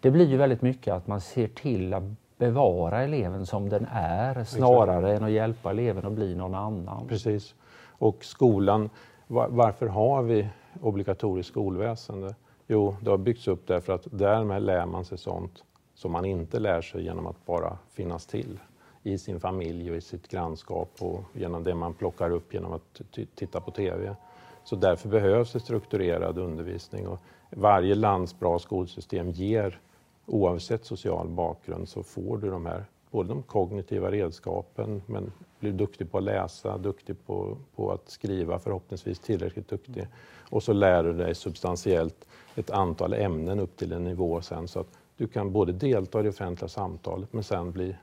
Det 0.00 0.10
blir 0.10 0.26
ju 0.26 0.36
väldigt 0.36 0.62
mycket 0.62 0.94
att 0.94 1.06
man 1.06 1.20
ser 1.20 1.48
till 1.48 1.94
att 1.94 2.02
bevara 2.38 3.02
eleven 3.02 3.46
som 3.46 3.68
den 3.68 3.86
är 3.92 4.44
snarare 4.44 5.06
Exakt. 5.06 5.20
än 5.20 5.24
att 5.24 5.32
hjälpa 5.32 5.70
eleven 5.70 6.06
att 6.06 6.12
bli 6.12 6.34
någon 6.34 6.54
annan. 6.54 7.08
Precis. 7.08 7.54
Och 7.98 8.24
skolan, 8.24 8.90
varför 9.26 9.86
har 9.86 10.22
vi 10.22 10.48
obligatoriskt 10.80 11.52
skolväsende? 11.52 12.34
Jo, 12.66 12.96
det 13.00 13.10
har 13.10 13.18
byggts 13.18 13.48
upp 13.48 13.66
därför 13.66 13.92
att 13.92 14.06
därmed 14.10 14.62
lär 14.62 14.86
man 14.86 15.04
sig 15.04 15.18
sånt 15.18 15.64
som 15.94 16.12
man 16.12 16.24
inte 16.24 16.58
lär 16.58 16.80
sig 16.80 17.04
genom 17.04 17.26
att 17.26 17.46
bara 17.46 17.78
finnas 17.92 18.26
till 18.26 18.58
i 19.02 19.18
sin 19.18 19.40
familj 19.40 19.90
och 19.90 19.96
i 19.96 20.00
sitt 20.00 20.28
grannskap 20.28 20.90
och 21.00 21.24
genom 21.32 21.64
det 21.64 21.74
man 21.74 21.94
plockar 21.94 22.30
upp 22.30 22.54
genom 22.54 22.72
att 22.72 23.00
titta 23.34 23.60
på 23.60 23.70
TV. 23.70 24.16
Så 24.64 24.76
därför 24.76 25.08
behövs 25.08 25.52
det 25.52 25.60
strukturerad 25.60 26.38
undervisning 26.38 27.08
och 27.08 27.18
varje 27.50 27.94
lands 27.94 28.38
bra 28.38 28.58
skolsystem 28.58 29.30
ger, 29.30 29.80
oavsett 30.26 30.84
social 30.84 31.28
bakgrund, 31.28 31.88
så 31.88 32.02
får 32.02 32.38
du 32.38 32.50
de 32.50 32.66
här 32.66 32.84
både 33.10 33.28
de 33.28 33.42
kognitiva 33.42 34.10
redskapen, 34.10 35.02
men 35.06 35.32
blir 35.60 35.72
duktig 35.72 36.10
på 36.10 36.18
att 36.18 36.24
läsa, 36.24 36.78
duktig 36.78 37.26
på, 37.26 37.56
på 37.76 37.92
att 37.92 38.08
skriva, 38.10 38.58
förhoppningsvis 38.58 39.18
tillräckligt 39.18 39.68
duktig. 39.68 40.06
Och 40.50 40.62
så 40.62 40.72
lär 40.72 41.04
du 41.04 41.12
dig 41.12 41.34
substantiellt 41.34 42.28
ett 42.56 42.70
antal 42.70 43.14
ämnen 43.14 43.60
upp 43.60 43.76
till 43.76 43.92
en 43.92 44.04
nivå 44.04 44.40
sen 44.40 44.68
så 44.68 44.80
att 44.80 44.88
du 45.16 45.26
kan 45.26 45.52
både 45.52 45.72
delta 45.72 46.20
i 46.20 46.22
det 46.22 46.28
offentliga 46.28 46.68
samtalet 46.68 47.32
men 47.32 47.42
sen 47.42 47.72
bli, 47.72 47.96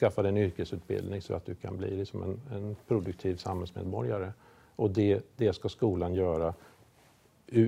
skaffa 0.00 0.22
dig 0.22 0.28
en 0.28 0.36
yrkesutbildning 0.36 1.22
så 1.22 1.34
att 1.34 1.46
du 1.46 1.54
kan 1.54 1.76
bli 1.76 1.96
liksom 1.96 2.22
en, 2.22 2.40
en 2.56 2.76
produktiv 2.88 3.36
samhällsmedborgare. 3.36 4.32
Och 4.78 4.90
det, 4.90 5.22
det 5.36 5.52
ska 5.52 5.68
skolan 5.68 6.14
göra 6.14 6.54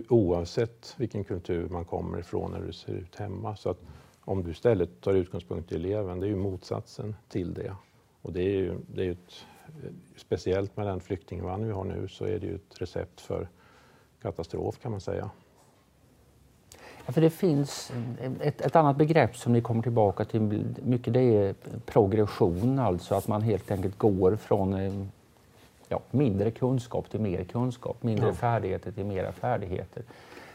oavsett 0.08 0.94
vilken 0.96 1.24
kultur 1.24 1.68
man 1.68 1.84
kommer 1.84 2.18
ifrån 2.18 2.50
eller 2.50 2.60
hur 2.60 2.66
det 2.66 2.78
ser 2.78 2.92
ut 2.92 3.16
hemma. 3.16 3.56
Så 3.56 3.70
att 3.70 3.78
om 4.20 4.42
du 4.42 4.50
istället 4.50 5.00
tar 5.00 5.14
utgångspunkt 5.14 5.72
i 5.72 5.74
eleven, 5.74 6.20
det 6.20 6.26
är 6.26 6.28
ju 6.28 6.36
motsatsen 6.36 7.16
till 7.28 7.54
det. 7.54 7.74
Och 8.22 8.32
det 8.32 8.42
är 8.42 8.56
ju, 8.56 8.78
det 8.94 9.00
är 9.00 9.04
ju 9.04 9.12
ett, 9.12 9.46
speciellt 10.16 10.76
med 10.76 10.86
den 10.86 11.00
flyktinginvandring 11.00 11.68
vi 11.68 11.74
har 11.74 11.84
nu 11.84 12.08
så 12.08 12.24
är 12.24 12.38
det 12.38 12.46
ju 12.46 12.54
ett 12.54 12.80
recept 12.80 13.20
för 13.20 13.48
katastrof 14.22 14.78
kan 14.78 14.90
man 14.90 15.00
säga. 15.00 15.30
Ja, 17.06 17.12
för 17.12 17.20
det 17.20 17.30
finns 17.30 17.92
ett, 18.40 18.60
ett, 18.60 18.76
annat 18.76 18.96
begrepp 18.96 19.36
som 19.36 19.52
ni 19.52 19.60
kommer 19.60 19.82
tillbaka 19.82 20.24
till 20.24 20.40
mycket, 20.82 21.14
det 21.14 21.20
är 21.20 21.54
progression, 21.86 22.78
alltså 22.78 23.14
att 23.14 23.28
man 23.28 23.42
helt 23.42 23.70
enkelt 23.70 23.98
går 23.98 24.36
från 24.36 24.74
eh, 24.74 24.92
ja, 25.90 26.00
mindre 26.10 26.50
kunskap 26.50 27.10
till 27.10 27.20
mer 27.20 27.44
kunskap, 27.44 28.02
mindre 28.02 28.26
ja. 28.26 28.32
färdigheter 28.32 28.92
till 28.92 29.04
mera 29.04 29.32
färdigheter. 29.32 30.02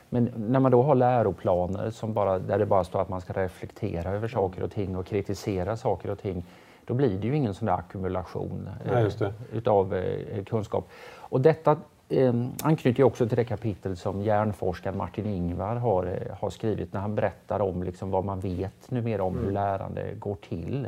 Men 0.09 0.31
när 0.35 0.59
man 0.59 0.71
då 0.71 0.83
har 0.83 0.95
läroplaner 0.95 1.91
som 1.91 2.13
bara, 2.13 2.39
där 2.39 2.59
det 2.59 2.65
bara 2.65 2.83
står 2.83 3.01
att 3.01 3.09
man 3.09 3.21
ska 3.21 3.33
reflektera 3.33 4.11
över 4.11 4.27
saker 4.27 4.63
och 4.63 4.71
ting 4.71 4.95
och 4.95 5.05
kritisera 5.05 5.77
saker 5.77 6.09
och 6.09 6.19
ting, 6.19 6.43
då 6.85 6.93
blir 6.93 7.17
det 7.17 7.27
ju 7.27 7.35
ingen 7.35 7.53
sån 7.53 7.65
där 7.65 7.73
ackumulation 7.73 8.69
eh, 8.85 9.07
utav 9.53 9.95
eh, 9.95 10.43
kunskap. 10.43 10.89
Och 11.15 11.41
detta 11.41 11.77
eh, 12.09 12.33
anknyter 12.63 13.03
också 13.03 13.27
till 13.27 13.37
det 13.37 13.45
kapitel 13.45 13.97
som 13.97 14.21
hjärnforskaren 14.21 14.97
Martin 14.97 15.25
Ingvar 15.25 15.75
har, 15.75 16.05
eh, 16.05 16.37
har 16.37 16.49
skrivit 16.49 16.93
när 16.93 16.99
han 17.01 17.15
berättar 17.15 17.59
om 17.59 17.83
liksom 17.83 18.11
vad 18.11 18.25
man 18.25 18.39
vet 18.39 18.91
numera 18.91 19.23
om 19.23 19.33
mm. 19.33 19.45
hur 19.45 19.51
lärande 19.51 20.13
går 20.19 20.35
till. 20.35 20.87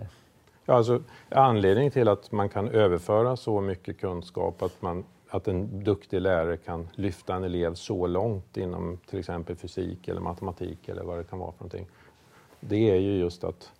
Ja, 0.69 0.73
alltså, 0.73 1.01
anledningen 1.29 1.91
till 1.91 2.07
att 2.07 2.31
man 2.31 2.49
kan 2.49 2.67
överföra 2.67 3.35
så 3.35 3.61
mycket 3.61 3.99
kunskap 3.99 4.61
att, 4.61 4.81
man, 4.81 5.03
att 5.29 5.47
en 5.47 5.83
duktig 5.83 6.21
lärare 6.21 6.57
kan 6.57 6.87
lyfta 6.95 7.35
en 7.35 7.43
elev 7.43 7.73
så 7.73 8.07
långt 8.07 8.57
inom 8.57 8.97
till 9.09 9.19
exempel 9.19 9.55
fysik 9.55 10.07
eller 10.07 10.21
matematik 10.21 10.89
eller 10.89 11.03
vad 11.03 11.17
det 11.17 11.23
kan 11.23 11.39
vara 11.39 11.51
för 11.51 11.59
någonting. 11.59 11.87
Det 12.59 12.91
är 12.91 12.95
ju 12.95 13.17
just 13.17 13.43
att 13.43 13.71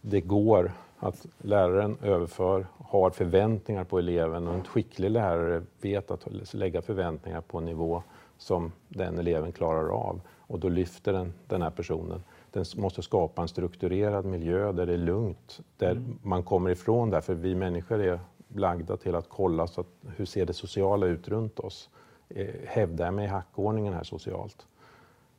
det 0.00 0.20
går 0.20 0.72
att 0.98 1.26
läraren 1.38 1.98
överför, 2.02 2.66
har 2.84 3.10
förväntningar 3.10 3.84
på 3.84 3.98
eleven 3.98 4.48
och 4.48 4.54
en 4.54 4.64
skicklig 4.64 5.10
lärare 5.10 5.62
vet 5.80 6.10
att 6.10 6.54
lägga 6.54 6.82
förväntningar 6.82 7.40
på 7.40 7.58
en 7.58 7.64
nivå 7.64 8.02
som 8.36 8.72
den 8.88 9.18
eleven 9.18 9.52
klarar 9.52 9.88
av 9.88 10.20
och 10.36 10.58
då 10.58 10.68
lyfter 10.68 11.12
den, 11.12 11.32
den 11.46 11.62
här 11.62 11.70
personen. 11.70 12.22
Den 12.52 12.64
måste 12.76 13.02
skapa 13.02 13.42
en 13.42 13.48
strukturerad 13.48 14.24
miljö 14.24 14.72
där 14.72 14.86
det 14.86 14.92
är 14.92 14.98
lugnt, 14.98 15.60
där 15.76 15.90
mm. 15.90 16.18
man 16.22 16.42
kommer 16.42 16.70
ifrån 16.70 17.10
det, 17.10 17.22
för 17.22 17.34
vi 17.34 17.54
människor 17.54 18.00
är 18.00 18.20
lagda 18.48 18.96
till 18.96 19.14
att 19.14 19.28
kolla 19.28 19.66
så 19.66 19.80
att, 19.80 19.86
hur 20.16 20.24
ser 20.24 20.46
det 20.46 20.52
sociala 20.52 21.06
ut 21.06 21.28
runt 21.28 21.58
oss. 21.58 21.90
Eh, 22.28 22.54
hävdar 22.66 23.04
jag 23.04 23.14
mig 23.14 23.24
i 23.24 23.28
hackordningen 23.28 23.92
här 23.92 24.02
socialt? 24.02 24.66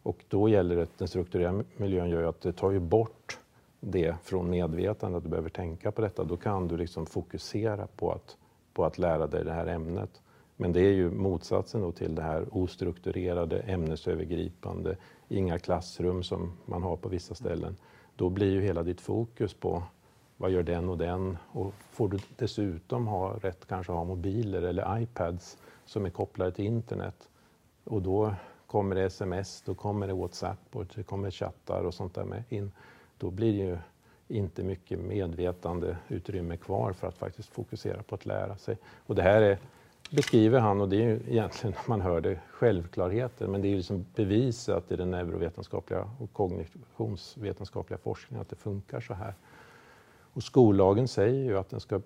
Och 0.03 0.25
då 0.27 0.49
gäller 0.49 0.75
det, 0.75 0.87
den 0.97 1.07
strukturerade 1.07 1.63
miljön 1.77 2.09
gör 2.09 2.21
ju 2.21 2.27
att 2.27 2.41
det 2.41 2.53
tar 2.53 2.71
ju 2.71 2.79
bort 2.79 3.39
det 3.79 4.15
från 4.23 4.49
medvetandet, 4.49 5.17
att 5.17 5.23
du 5.23 5.29
behöver 5.29 5.49
tänka 5.49 5.91
på 5.91 6.01
detta, 6.01 6.23
då 6.23 6.37
kan 6.37 6.67
du 6.67 6.77
liksom 6.77 7.05
fokusera 7.05 7.87
på 7.87 8.11
att, 8.11 8.37
på 8.73 8.85
att 8.85 8.97
lära 8.97 9.27
dig 9.27 9.45
det 9.45 9.53
här 9.53 9.67
ämnet. 9.67 10.21
Men 10.61 10.71
det 10.71 10.81
är 10.81 10.91
ju 10.91 11.11
motsatsen 11.11 11.81
då 11.81 11.91
till 11.91 12.15
det 12.15 12.21
här 12.21 12.45
ostrukturerade, 12.51 13.59
ämnesövergripande, 13.59 14.97
inga 15.27 15.59
klassrum 15.59 16.23
som 16.23 16.57
man 16.65 16.83
har 16.83 16.97
på 16.97 17.09
vissa 17.09 17.35
ställen. 17.35 17.75
Då 18.15 18.29
blir 18.29 18.51
ju 18.51 18.61
hela 18.61 18.83
ditt 18.83 19.01
fokus 19.01 19.53
på 19.53 19.83
vad 20.37 20.51
gör 20.51 20.63
den 20.63 20.89
och 20.89 20.97
den? 20.97 21.37
Och 21.51 21.73
får 21.91 22.09
du 22.09 22.19
dessutom 22.37 23.07
ha 23.07 23.33
rätt 23.41 23.65
kanske 23.67 23.91
ha 23.91 24.03
mobiler 24.03 24.61
eller 24.61 25.01
iPads 25.01 25.57
som 25.85 26.05
är 26.05 26.09
kopplade 26.09 26.51
till 26.51 26.65
internet 26.65 27.29
och 27.83 28.01
då 28.01 28.33
kommer 28.67 28.95
det 28.95 29.03
sms, 29.03 29.61
då 29.61 29.75
kommer 29.75 30.07
det 30.07 30.13
WhatsApp 30.13 30.59
och 30.71 30.85
det 30.95 31.03
kommer 31.03 31.31
chattar 31.31 31.83
och 31.83 31.93
sånt 31.93 32.15
där 32.15 32.25
med 32.25 32.43
in 32.49 32.71
då 33.17 33.31
blir 33.31 33.53
det 33.53 33.69
ju 33.69 33.77
inte 34.27 34.63
mycket 34.63 34.99
medvetande 34.99 35.97
utrymme 36.07 36.57
kvar 36.57 36.93
för 36.93 37.07
att 37.07 37.17
faktiskt 37.17 37.49
fokusera 37.49 38.03
på 38.03 38.15
att 38.15 38.25
lära 38.25 38.57
sig. 38.57 38.77
Och 39.05 39.15
det 39.15 39.21
här 39.21 39.41
är, 39.41 39.57
beskriver 40.09 40.59
han, 40.59 40.81
och 40.81 40.89
det 40.89 40.95
är 40.95 41.07
ju 41.07 41.19
egentligen 41.27 41.75
när 41.75 41.87
man 41.89 42.01
hör 42.01 42.21
det 42.21 42.39
självklarheter, 42.51 43.47
men 43.47 43.61
det 43.61 43.67
är 43.67 43.69
ju 43.69 43.75
liksom 43.75 44.05
bevisat 44.15 44.91
i 44.91 44.95
den 44.95 45.11
neurovetenskapliga 45.11 46.09
och 46.19 46.33
kognitionsvetenskapliga 46.33 47.97
forskningen 47.97 48.41
att 48.41 48.49
det 48.49 48.55
funkar 48.55 48.99
så 49.01 49.13
här. 49.13 49.33
Och 50.33 50.43
skollagen 50.43 51.07
säger 51.07 51.43
ju 51.43 51.57
att 51.57 51.69
den 51.69 51.79
ska, 51.79 52.01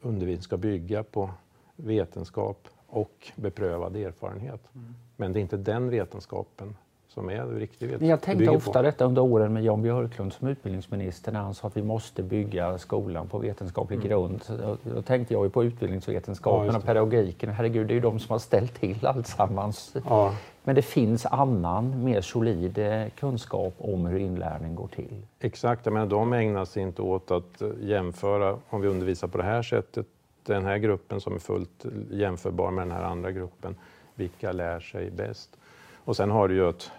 undervisningen 0.00 0.42
ska 0.42 0.56
bygga 0.56 1.02
på 1.02 1.30
vetenskap 1.76 2.68
och 2.86 3.32
beprövad 3.36 3.96
erfarenhet. 3.96 4.60
Mm. 4.74 4.94
Men 5.16 5.32
det 5.32 5.38
är 5.38 5.40
inte 5.40 5.56
den 5.56 5.90
vetenskapen 5.90 6.76
som 7.16 7.30
är 7.30 7.46
riktig 7.46 7.86
vetenskap. 7.86 8.08
Jag 8.08 8.20
tänkte 8.20 8.50
ofta 8.50 8.72
på. 8.72 8.82
detta 8.82 9.04
under 9.04 9.22
åren 9.22 9.52
med 9.52 9.64
Jan 9.64 9.82
Björklund 9.82 10.32
som 10.32 10.48
utbildningsminister 10.48 11.32
när 11.32 11.40
han 11.40 11.54
sa 11.54 11.68
att 11.68 11.76
vi 11.76 11.82
måste 11.82 12.22
bygga 12.22 12.78
skolan 12.78 13.28
på 13.28 13.38
vetenskaplig 13.38 13.96
mm. 13.96 14.08
grund. 14.08 14.42
Då, 14.82 15.02
tänkte 15.02 15.34
jag 15.34 15.44
ju 15.44 15.50
på 15.50 15.64
utbildningsvetenskapen 15.64 16.66
ja, 16.66 16.78
och 16.78 16.84
pedagogiken. 16.84 17.50
Herregud, 17.50 17.86
det 17.86 17.92
är 17.92 17.94
ju 17.94 18.00
de 18.00 18.18
som 18.18 18.32
har 18.32 18.38
ställt 18.38 18.74
till 18.74 19.06
alltsammans. 19.06 19.96
Ja. 20.08 20.34
Men 20.64 20.74
det 20.74 20.82
finns 20.82 21.26
annan, 21.26 22.04
mer 22.04 22.20
solid 22.20 22.78
eh, 22.78 23.08
kunskap 23.08 23.74
om 23.78 24.06
hur 24.06 24.18
inlärning 24.18 24.74
går 24.74 24.88
till. 24.88 25.22
Exakt, 25.40 25.86
men 25.86 26.08
de 26.08 26.32
ägnar 26.32 26.64
sig 26.64 26.82
inte 26.82 27.02
åt 27.02 27.30
att 27.30 27.62
eh, 27.62 27.68
jämföra, 27.80 28.58
om 28.68 28.80
vi 28.80 28.88
undervisar 28.88 29.28
på 29.28 29.38
det 29.38 29.44
här 29.44 29.62
sättet, 29.62 30.06
den 30.42 30.64
här 30.64 30.78
gruppen 30.78 31.20
som 31.20 31.34
är 31.34 31.38
fullt 31.38 31.84
jämförbar 32.10 32.70
med 32.70 32.86
den 32.86 32.96
här 32.96 33.02
andra 33.02 33.32
gruppen. 33.32 33.76
Vilka 34.14 34.52
lär 34.52 34.80
sig 34.80 35.10
bäst? 35.10 35.56
Och 36.04 36.16
sen 36.16 36.30
har 36.30 36.48
du 36.48 36.54
ju 36.54 36.68
att 36.68 36.90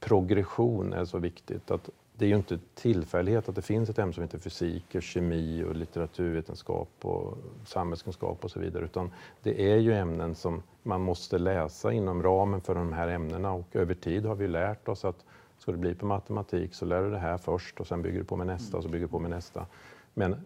progression 0.00 0.92
är 0.92 1.04
så 1.04 1.18
viktigt. 1.18 1.70
Att 1.70 1.90
det 2.18 2.24
är 2.24 2.28
ju 2.28 2.36
inte 2.36 2.58
tillfällighet 2.74 3.48
att 3.48 3.54
det 3.54 3.62
finns 3.62 3.90
ett 3.90 3.98
ämne 3.98 4.12
som 4.12 4.22
heter 4.22 4.38
fysik, 4.38 4.94
och 4.94 5.02
kemi, 5.02 5.64
och 5.64 5.76
litteraturvetenskap 5.76 6.88
och 7.02 7.38
samhällskunskap 7.64 8.44
och 8.44 8.50
så 8.50 8.60
vidare. 8.60 8.84
Utan 8.84 9.10
det 9.42 9.72
är 9.72 9.76
ju 9.76 9.94
ämnen 9.94 10.34
som 10.34 10.62
man 10.82 11.00
måste 11.00 11.38
läsa 11.38 11.92
inom 11.92 12.22
ramen 12.22 12.60
för 12.60 12.74
de 12.74 12.92
här 12.92 13.08
ämnena 13.08 13.52
och 13.52 13.76
över 13.76 13.94
tid 13.94 14.26
har 14.26 14.34
vi 14.34 14.48
lärt 14.48 14.88
oss 14.88 15.04
att 15.04 15.24
ska 15.58 15.72
det 15.72 15.78
bli 15.78 15.94
på 15.94 16.06
matematik 16.06 16.74
så 16.74 16.84
lär 16.84 17.02
du 17.02 17.10
det 17.10 17.18
här 17.18 17.38
först 17.38 17.80
och 17.80 17.86
sen 17.86 18.02
bygger 18.02 18.18
du 18.18 18.24
på 18.24 18.36
med 18.36 18.46
nästa 18.46 18.76
och 18.76 18.82
så 18.82 18.88
bygger 18.88 19.06
du 19.06 19.10
på 19.10 19.18
med 19.18 19.30
nästa. 19.30 19.66
Men 20.14 20.36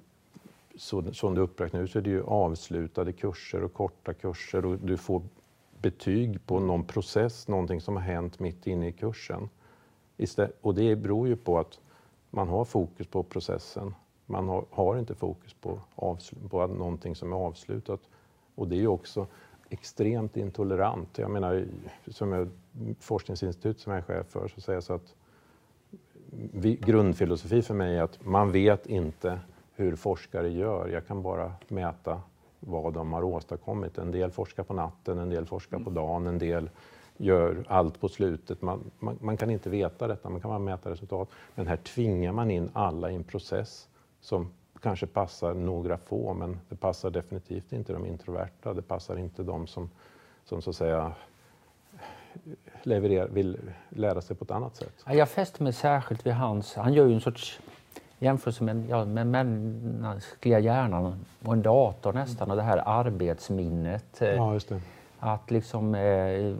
så, 0.76 1.14
som 1.14 1.34
du 1.34 1.40
uppräknat 1.40 1.80
nu 1.80 1.88
så 1.88 1.98
är 1.98 2.02
det 2.02 2.10
ju 2.10 2.24
avslutade 2.24 3.12
kurser 3.12 3.64
och 3.64 3.72
korta 3.72 4.14
kurser 4.14 4.64
och 4.64 4.78
du 4.78 4.96
får 4.96 5.22
betyg 5.82 6.46
på 6.46 6.60
någon 6.60 6.84
process, 6.84 7.48
någonting 7.48 7.80
som 7.80 7.96
har 7.96 8.02
hänt 8.02 8.40
mitt 8.40 8.66
inne 8.66 8.88
i 8.88 8.92
kursen. 8.92 9.48
och 10.60 10.74
det 10.74 10.96
beror 10.96 11.28
ju 11.28 11.36
på 11.36 11.58
att 11.58 11.80
man 12.30 12.48
har 12.48 12.64
fokus 12.64 13.06
på 13.06 13.22
processen. 13.22 13.94
Man 14.26 14.48
har, 14.48 14.64
har 14.70 14.98
inte 14.98 15.14
fokus 15.14 15.54
på, 15.54 15.80
på 16.50 16.66
någonting 16.66 17.16
som 17.16 17.32
är 17.32 17.36
avslutat. 17.36 18.00
Och 18.54 18.68
det 18.68 18.76
är 18.76 18.80
ju 18.80 18.86
också 18.86 19.26
extremt 19.70 20.36
intolerant. 20.36 21.18
Jag 21.18 21.30
menar, 21.30 21.66
som 22.08 22.32
jag, 22.32 22.48
forskningsinstitut 23.00 23.80
som 23.80 23.92
jag 23.92 23.98
är 23.98 24.02
chef 24.02 24.26
för, 24.26 24.48
så 24.48 24.60
säger 24.60 24.76
jag 24.76 24.84
så 24.84 24.94
att 24.94 25.14
vi, 26.52 26.76
grundfilosofi 26.76 27.62
för 27.62 27.74
mig 27.74 27.96
är 27.96 28.02
att 28.02 28.24
man 28.24 28.52
vet 28.52 28.86
inte 28.86 29.40
hur 29.74 29.96
forskare 29.96 30.50
gör. 30.50 30.88
Jag 30.88 31.06
kan 31.06 31.22
bara 31.22 31.52
mäta 31.68 32.22
vad 32.60 32.94
de 32.94 33.12
har 33.12 33.22
åstadkommit. 33.22 33.98
En 33.98 34.10
del 34.10 34.30
forskar 34.30 34.62
på 34.62 34.74
natten, 34.74 35.18
en 35.18 35.30
del 35.30 35.46
forskar 35.46 35.78
på 35.78 35.90
dagen, 35.90 36.26
en 36.26 36.38
del 36.38 36.70
gör 37.16 37.64
allt 37.68 38.00
på 38.00 38.08
slutet. 38.08 38.62
Man, 38.62 38.90
man, 38.98 39.18
man, 39.20 39.36
kan 39.36 39.50
inte 39.50 39.70
veta 39.70 40.06
detta, 40.06 40.30
man 40.30 40.40
kan 40.40 40.48
bara 40.48 40.58
mäta 40.58 40.90
resultat. 40.90 41.28
Men 41.54 41.66
här 41.66 41.76
tvingar 41.76 42.32
man 42.32 42.50
in 42.50 42.70
alla 42.72 43.10
i 43.10 43.14
en 43.14 43.24
process 43.24 43.88
som 44.20 44.52
kanske 44.82 45.06
passar 45.06 45.54
några 45.54 45.98
få, 45.98 46.34
men 46.34 46.60
det 46.68 46.76
passar 46.76 47.10
definitivt 47.10 47.72
inte 47.72 47.92
de 47.92 48.06
introverta. 48.06 48.74
Det 48.74 48.82
passar 48.82 49.16
inte 49.16 49.42
de 49.42 49.66
som, 49.66 49.90
som 50.44 50.62
så 50.62 50.70
att 50.70 50.76
säga 50.76 51.12
levererar, 52.82 53.28
vill 53.28 53.58
lära 53.88 54.20
sig 54.20 54.36
på 54.36 54.44
ett 54.44 54.50
annat 54.50 54.76
sätt. 54.76 55.04
Jag 55.06 55.28
fäster 55.28 55.62
mig 55.62 55.72
särskilt 55.72 56.26
vid 56.26 56.32
hans, 56.32 56.74
han 56.74 56.92
gör 56.92 57.06
ju 57.06 57.14
en 57.14 57.20
sorts 57.20 57.60
jämförelse 58.20 58.64
med, 58.64 58.84
ja, 58.88 59.04
med 59.04 59.26
mänskliga 59.26 60.58
hjärnan 60.58 61.24
och 61.44 61.52
en 61.52 61.62
dator 61.62 62.12
nästan 62.12 62.50
och 62.50 62.56
det 62.56 62.62
här 62.62 62.82
arbetsminnet. 62.86 64.22
Eh, 64.22 64.28
ja, 64.28 64.52
just 64.52 64.68
det. 64.68 64.80
Att 65.18 65.50
liksom, 65.50 65.94
eh, 65.94 66.54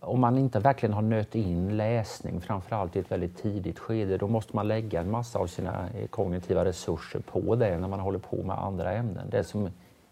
om 0.00 0.20
man 0.20 0.38
inte 0.38 0.58
verkligen 0.58 0.92
har 0.92 1.02
nött 1.02 1.34
in 1.34 1.76
läsning, 1.76 2.40
framförallt 2.40 2.96
i 2.96 2.98
ett 2.98 3.10
väldigt 3.10 3.42
tidigt 3.42 3.78
skede, 3.78 4.16
då 4.16 4.28
måste 4.28 4.56
man 4.56 4.68
lägga 4.68 5.00
en 5.00 5.10
massa 5.10 5.38
av 5.38 5.46
sina 5.46 5.88
eh, 5.94 6.06
kognitiva 6.06 6.64
resurser 6.64 7.20
på 7.20 7.54
det 7.54 7.78
när 7.78 7.88
man 7.88 8.00
håller 8.00 8.18
på 8.18 8.42
med 8.42 8.58
andra 8.58 8.92
ämnen. 8.92 9.30
Det 9.30 9.44
som 9.44 9.70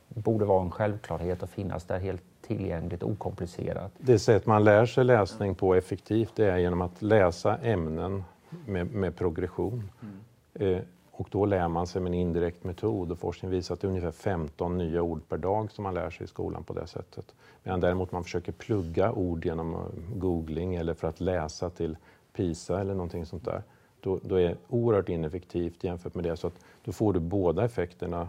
borde 0.08 0.44
vara 0.44 0.62
en 0.62 0.70
självklarhet 0.70 1.42
att 1.42 1.50
finnas 1.50 1.84
där 1.84 1.98
helt 1.98 2.22
tillgängligt, 2.46 3.02
okomplicerat. 3.02 3.92
Det 3.98 4.18
sätt 4.18 4.46
man 4.46 4.64
lär 4.64 4.86
sig 4.86 5.04
läsning 5.04 5.54
på 5.54 5.74
effektivt 5.74 6.32
det 6.36 6.50
är 6.50 6.58
genom 6.58 6.80
att 6.80 7.02
läsa 7.02 7.56
ämnen 7.56 8.24
med, 8.66 8.86
med 8.86 9.16
progression. 9.16 9.90
Mm. 10.02 10.20
Eh, 10.54 10.78
och 11.10 11.28
då 11.30 11.46
lär 11.46 11.68
man 11.68 11.86
sig 11.86 12.02
med 12.02 12.10
en 12.10 12.18
indirekt 12.18 12.64
metod 12.64 13.12
och 13.12 13.18
forskning 13.18 13.50
visar 13.50 13.74
att 13.74 13.80
det 13.80 13.86
är 13.86 13.88
ungefär 13.88 14.12
15 14.12 14.78
nya 14.78 15.02
ord 15.02 15.28
per 15.28 15.36
dag 15.36 15.72
som 15.72 15.82
man 15.82 15.94
lär 15.94 16.10
sig 16.10 16.24
i 16.24 16.28
skolan 16.28 16.64
på 16.64 16.72
det 16.72 16.86
sättet. 16.86 17.34
Medan 17.62 17.80
däremot 17.80 18.12
man 18.12 18.24
försöker 18.24 18.52
plugga 18.52 19.12
ord 19.12 19.44
genom 19.44 19.74
eh, 19.74 19.80
googling 20.14 20.74
eller 20.74 20.94
för 20.94 21.08
att 21.08 21.20
läsa 21.20 21.70
till 21.70 21.96
PISA 22.32 22.80
eller 22.80 22.94
någonting 22.94 23.26
sånt 23.26 23.44
där. 23.44 23.62
Då, 24.00 24.20
då 24.22 24.34
är 24.34 24.48
det 24.48 24.56
oerhört 24.68 25.08
ineffektivt 25.08 25.84
jämfört 25.84 26.14
med 26.14 26.24
det. 26.24 26.36
Så 26.36 26.46
att 26.46 26.64
då 26.84 26.92
får 26.92 27.12
du 27.12 27.20
båda 27.20 27.64
effekterna. 27.64 28.28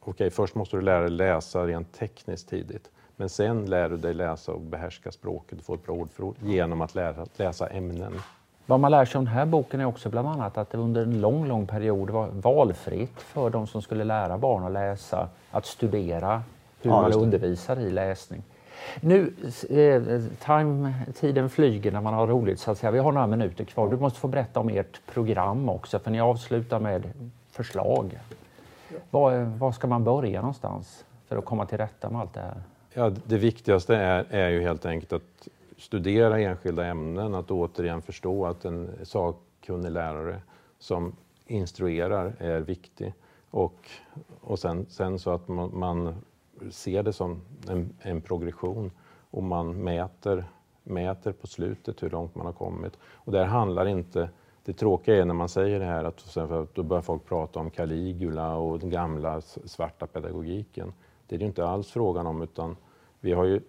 Okej, 0.00 0.30
först 0.30 0.54
måste 0.54 0.76
du 0.76 0.80
lära 0.80 1.00
dig 1.00 1.10
läsa 1.10 1.66
rent 1.66 1.92
tekniskt 1.92 2.48
tidigt. 2.48 2.90
Men 3.16 3.28
sen 3.28 3.66
lär 3.66 3.88
du 3.88 3.96
dig 3.96 4.14
läsa 4.14 4.52
och 4.52 4.60
behärska 4.60 5.12
språket, 5.12 5.58
du 5.58 5.64
får 5.64 5.74
ett 5.74 5.86
bra 5.86 5.94
ordförråd 5.94 6.36
genom 6.42 6.80
att 6.80 6.94
lära, 6.94 7.26
läsa 7.36 7.66
ämnen. 7.66 8.12
Vad 8.66 8.80
man 8.80 8.90
lär 8.90 9.04
sig 9.04 9.18
av 9.18 9.24
den 9.24 9.34
här 9.34 9.46
boken 9.46 9.80
är 9.80 9.84
också 9.84 10.08
bland 10.08 10.28
annat 10.28 10.58
att 10.58 10.70
det 10.70 10.78
under 10.78 11.02
en 11.02 11.20
lång, 11.20 11.46
lång 11.46 11.66
period 11.66 12.10
var 12.10 12.28
valfritt 12.28 13.22
för 13.22 13.50
de 13.50 13.66
som 13.66 13.82
skulle 13.82 14.04
lära 14.04 14.38
barn 14.38 14.64
att 14.64 14.72
läsa, 14.72 15.28
att 15.50 15.66
studera 15.66 16.42
hur 16.82 16.90
ja, 16.90 17.02
man 17.02 17.12
undervisar 17.12 17.80
i 17.80 17.90
läsning. 17.90 18.42
Nu, 19.00 19.34
eh, 19.70 20.22
time, 20.44 20.94
tiden 21.14 21.50
flyger 21.50 21.92
när 21.92 22.00
man 22.00 22.14
har 22.14 22.26
roligt 22.26 22.60
så 22.60 22.70
att 22.70 22.78
säga. 22.78 22.90
Vi 22.90 22.98
har 22.98 23.12
några 23.12 23.26
minuter 23.26 23.64
kvar. 23.64 23.88
Du 23.90 23.96
måste 23.96 24.20
få 24.20 24.28
berätta 24.28 24.60
om 24.60 24.68
ert 24.68 25.00
program 25.12 25.68
också 25.68 25.98
för 25.98 26.10
ni 26.10 26.20
avslutar 26.20 26.80
med 26.80 27.12
förslag. 27.50 28.18
Var, 29.10 29.38
var 29.58 29.72
ska 29.72 29.86
man 29.86 30.04
börja 30.04 30.40
någonstans 30.40 31.04
för 31.28 31.36
att 31.36 31.44
komma 31.44 31.66
till 31.66 31.78
rätta 31.78 32.10
med 32.10 32.20
allt 32.20 32.34
det 32.34 32.40
här? 32.40 32.62
Ja, 32.94 33.10
det 33.24 33.38
viktigaste 33.38 33.96
är, 33.96 34.26
är 34.30 34.48
ju 34.48 34.62
helt 34.62 34.86
enkelt 34.86 35.12
att 35.12 35.48
studera 35.80 36.40
enskilda 36.40 36.86
ämnen, 36.86 37.34
att 37.34 37.50
återigen 37.50 38.02
förstå 38.02 38.46
att 38.46 38.64
en 38.64 38.90
sakkunnig 39.02 39.90
lärare 39.90 40.42
som 40.78 41.16
instruerar 41.46 42.36
är 42.38 42.60
viktig. 42.60 43.14
Och, 43.50 43.90
och 44.40 44.58
sen, 44.58 44.86
sen 44.88 45.18
så 45.18 45.30
att 45.30 45.48
man, 45.48 45.78
man 45.78 46.14
ser 46.70 47.02
det 47.02 47.12
som 47.12 47.40
en, 47.68 47.94
en, 47.98 48.20
progression 48.20 48.90
och 49.30 49.42
man 49.42 49.84
mäter, 49.84 50.44
mäter 50.82 51.32
på 51.32 51.46
slutet 51.46 52.02
hur 52.02 52.10
långt 52.10 52.34
man 52.34 52.46
har 52.46 52.52
kommit. 52.52 52.98
Och 53.02 53.32
där 53.32 53.44
handlar 53.44 53.86
inte, 53.86 54.30
det 54.64 54.72
tråkiga 54.72 55.16
är 55.16 55.24
när 55.24 55.34
man 55.34 55.48
säger 55.48 55.80
det 55.80 55.86
här 55.86 56.04
att 56.04 56.74
då 56.74 56.82
börjar 56.82 57.02
folk 57.02 57.24
prata 57.24 57.60
om 57.60 57.70
Caligula 57.70 58.56
och 58.56 58.78
den 58.78 58.90
gamla 58.90 59.40
svarta 59.40 60.06
pedagogiken. 60.06 60.92
Det 61.26 61.34
är 61.34 61.38
det 61.38 61.44
inte 61.44 61.66
alls 61.66 61.90
frågan 61.90 62.26
om 62.26 62.42
utan 62.42 62.76
vi 63.20 63.32
har 63.32 63.44
ju, 63.44 63.60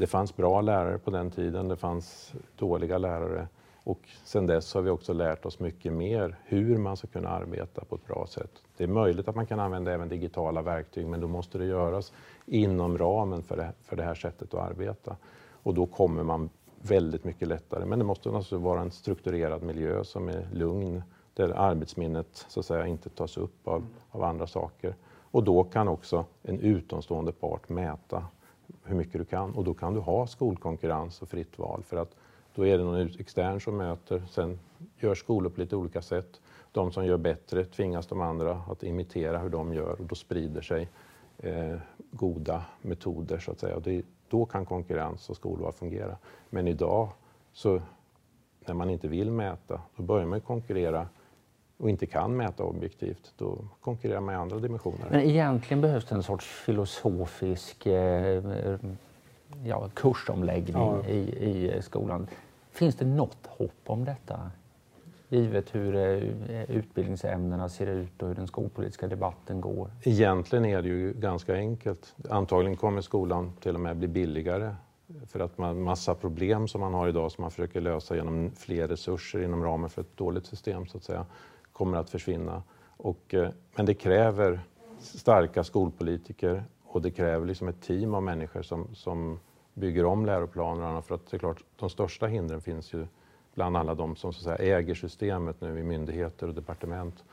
det 0.00 0.06
fanns 0.06 0.36
bra 0.36 0.60
lärare 0.60 0.98
på 0.98 1.10
den 1.10 1.30
tiden, 1.30 1.68
det 1.68 1.76
fanns 1.76 2.32
dåliga 2.56 2.98
lärare 2.98 3.48
och 3.84 4.08
sen 4.24 4.46
dess 4.46 4.74
har 4.74 4.82
vi 4.82 4.90
också 4.90 5.12
lärt 5.12 5.46
oss 5.46 5.58
mycket 5.58 5.92
mer 5.92 6.36
hur 6.44 6.78
man 6.78 6.96
ska 6.96 7.06
kunna 7.06 7.28
arbeta 7.28 7.84
på 7.84 7.94
ett 7.94 8.06
bra 8.06 8.26
sätt. 8.26 8.50
Det 8.76 8.84
är 8.84 8.88
möjligt 8.88 9.28
att 9.28 9.36
man 9.36 9.46
kan 9.46 9.60
använda 9.60 9.92
även 9.92 10.08
digitala 10.08 10.62
verktyg 10.62 11.06
men 11.06 11.20
då 11.20 11.28
måste 11.28 11.58
det 11.58 11.64
göras 11.64 12.12
inom 12.46 12.98
ramen 12.98 13.42
för 13.42 13.56
det, 13.56 13.72
för 13.82 13.96
det 13.96 14.02
här 14.02 14.14
sättet 14.14 14.54
att 14.54 14.70
arbeta. 14.70 15.16
Och 15.62 15.74
då 15.74 15.86
kommer 15.86 16.22
man 16.22 16.50
väldigt 16.82 17.24
mycket 17.24 17.48
lättare. 17.48 17.84
Men 17.84 17.98
det 17.98 18.04
måste 18.04 18.28
naturligtvis 18.28 18.60
vara 18.60 18.80
en 18.80 18.90
strukturerad 18.90 19.62
miljö 19.62 20.04
som 20.04 20.28
är 20.28 20.48
lugn, 20.52 21.02
där 21.34 21.48
arbetsminnet 21.48 22.46
så 22.48 22.60
att 22.60 22.66
säga, 22.66 22.86
inte 22.86 23.10
tas 23.10 23.36
upp 23.36 23.68
av, 23.68 23.86
av 24.10 24.24
andra 24.24 24.46
saker. 24.46 24.94
Och 25.30 25.44
då 25.44 25.64
kan 25.64 25.88
också 25.88 26.24
en 26.42 26.60
utomstående 26.60 27.32
part 27.32 27.68
mäta 27.68 28.24
hur 28.84 28.96
mycket 28.96 29.12
du 29.12 29.24
kan 29.24 29.54
och 29.54 29.64
då 29.64 29.74
kan 29.74 29.94
du 29.94 30.00
ha 30.00 30.26
skolkonkurrens 30.26 31.22
och 31.22 31.28
fritt 31.28 31.58
val 31.58 31.82
för 31.82 31.96
att 31.96 32.16
då 32.54 32.66
är 32.66 32.78
det 32.78 32.84
någon 32.84 33.10
extern 33.18 33.60
som 33.60 33.76
möter, 33.76 34.22
sen 34.30 34.58
gör 34.96 35.14
skolor 35.14 35.50
på 35.50 35.60
lite 35.60 35.76
olika 35.76 36.02
sätt. 36.02 36.40
De 36.72 36.92
som 36.92 37.06
gör 37.06 37.16
bättre 37.16 37.64
tvingas 37.64 38.06
de 38.06 38.20
andra 38.20 38.62
att 38.68 38.82
imitera 38.82 39.38
hur 39.38 39.48
de 39.48 39.74
gör 39.74 40.00
och 40.00 40.06
då 40.06 40.14
sprider 40.14 40.60
sig 40.60 40.88
eh, 41.38 41.76
goda 42.10 42.64
metoder 42.82 43.38
så 43.38 43.50
att 43.50 43.60
säga. 43.60 43.76
Och 43.76 43.82
det, 43.82 44.02
då 44.28 44.44
kan 44.44 44.66
konkurrens 44.66 45.30
och 45.30 45.36
skolval 45.36 45.72
fungera. 45.72 46.16
Men 46.50 46.68
idag 46.68 47.08
så 47.52 47.80
när 48.66 48.74
man 48.74 48.90
inte 48.90 49.08
vill 49.08 49.30
mäta, 49.30 49.80
då 49.96 50.02
börjar 50.02 50.26
man 50.26 50.40
konkurrera 50.40 51.08
och 51.80 51.90
inte 51.90 52.06
kan 52.06 52.36
mäta 52.36 52.64
objektivt, 52.64 53.32
då 53.36 53.58
konkurrerar 53.80 54.20
man 54.20 54.34
i 54.34 54.38
andra 54.38 54.58
dimensioner. 54.58 55.06
Men 55.10 55.20
egentligen 55.20 55.80
behövs 55.80 56.04
det 56.04 56.14
en 56.14 56.22
sorts 56.22 56.46
filosofisk 56.46 57.86
eh, 57.86 58.42
ja, 59.64 59.88
kursomläggning 59.94 60.82
ja. 60.82 61.06
i, 61.06 61.18
i 61.18 61.82
skolan. 61.82 62.26
Finns 62.70 62.94
det 62.94 63.04
något 63.04 63.46
hopp 63.46 63.82
om 63.86 64.04
detta? 64.04 64.50
Givet 65.28 65.74
hur 65.74 65.96
eh, 65.96 66.70
utbildningsämnena 66.70 67.68
ser 67.68 67.86
ut 67.86 68.22
och 68.22 68.28
hur 68.28 68.34
den 68.34 68.46
skolpolitiska 68.46 69.08
debatten 69.08 69.60
går. 69.60 69.90
Egentligen 70.02 70.64
är 70.64 70.82
det 70.82 70.88
ju 70.88 71.12
ganska 71.12 71.54
enkelt. 71.54 72.14
Antagligen 72.30 72.76
kommer 72.76 73.00
skolan 73.00 73.52
till 73.60 73.74
och 73.74 73.80
med 73.80 73.96
bli 73.96 74.08
billigare 74.08 74.74
för 75.26 75.40
att 75.40 75.58
man 75.58 75.82
massa 75.82 76.14
problem 76.14 76.68
som 76.68 76.80
man 76.80 76.94
har 76.94 77.08
idag 77.08 77.32
som 77.32 77.42
man 77.42 77.50
försöker 77.50 77.80
lösa 77.80 78.16
genom 78.16 78.50
fler 78.56 78.88
resurser 78.88 79.42
inom 79.42 79.64
ramen 79.64 79.90
för 79.90 80.00
ett 80.00 80.16
dåligt 80.16 80.46
system 80.46 80.86
så 80.86 80.96
att 80.96 81.04
säga 81.04 81.26
kommer 81.80 81.98
att 81.98 82.10
försvinna. 82.10 82.62
Och, 82.96 83.34
eh, 83.34 83.50
men 83.76 83.86
det 83.86 83.94
kräver 83.94 84.60
starka 84.98 85.64
skolpolitiker 85.64 86.64
och 86.84 87.02
det 87.02 87.10
kräver 87.10 87.46
liksom 87.46 87.68
ett 87.68 87.82
team 87.82 88.14
av 88.14 88.22
människor 88.22 88.62
som, 88.62 88.94
som 88.94 89.40
bygger 89.74 90.04
om 90.04 90.26
läroplanerna. 90.26 91.02
För 91.02 91.14
att 91.14 91.30
det 91.30 91.36
är 91.36 91.38
klart, 91.38 91.64
de 91.76 91.90
största 91.90 92.26
hindren 92.26 92.60
finns 92.60 92.92
ju 92.92 93.06
bland 93.54 93.76
alla 93.76 93.94
de 93.94 94.16
som 94.16 94.32
så 94.32 94.38
att 94.38 94.58
säga, 94.58 94.76
äger 94.78 94.94
systemet 94.94 95.60
nu 95.60 95.78
i 95.78 95.82
myndigheter 95.82 96.48
och 96.48 96.54
departement 96.54 97.24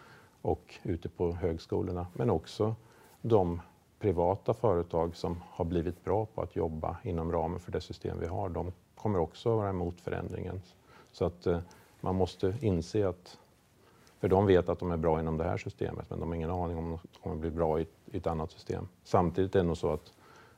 och 0.41 0.75
ute 0.83 1.09
på 1.09 1.31
högskolorna. 1.31 2.07
Men 2.13 2.29
också 2.29 2.75
de 3.21 3.61
privata 3.99 4.53
företag 4.53 5.15
som 5.15 5.43
har 5.49 5.65
blivit 5.65 6.03
bra 6.03 6.25
på 6.25 6.41
att 6.41 6.55
jobba 6.55 6.97
inom 7.03 7.31
ramen 7.31 7.59
för 7.59 7.71
det 7.71 7.81
system 7.81 8.19
vi 8.19 8.27
har. 8.27 8.49
De 8.49 8.71
kommer 8.95 9.19
också 9.19 9.55
vara 9.55 9.69
emot 9.69 10.01
förändringen. 10.01 10.61
Så 11.11 11.25
att 11.25 11.47
eh, 11.47 11.59
man 12.01 12.15
måste 12.15 12.55
inse 12.61 13.07
att 13.07 13.37
för 14.19 14.27
de 14.27 14.45
vet 14.45 14.69
att 14.69 14.79
de 14.79 14.91
är 14.91 14.97
bra 14.97 15.19
inom 15.19 15.37
det 15.37 15.43
här 15.43 15.57
systemet 15.57 16.09
men 16.09 16.19
de 16.19 16.29
har 16.29 16.35
ingen 16.35 16.51
aning 16.51 16.77
om 16.77 16.89
de 16.89 17.19
kommer 17.23 17.35
bli 17.35 17.51
bra 17.51 17.79
i, 17.79 17.87
i 18.05 18.17
ett 18.17 18.27
annat 18.27 18.51
system. 18.51 18.87
Samtidigt 19.03 19.55
är 19.55 19.59
det 19.59 19.65
nog 19.65 19.77
så 19.77 19.91
att 19.91 20.13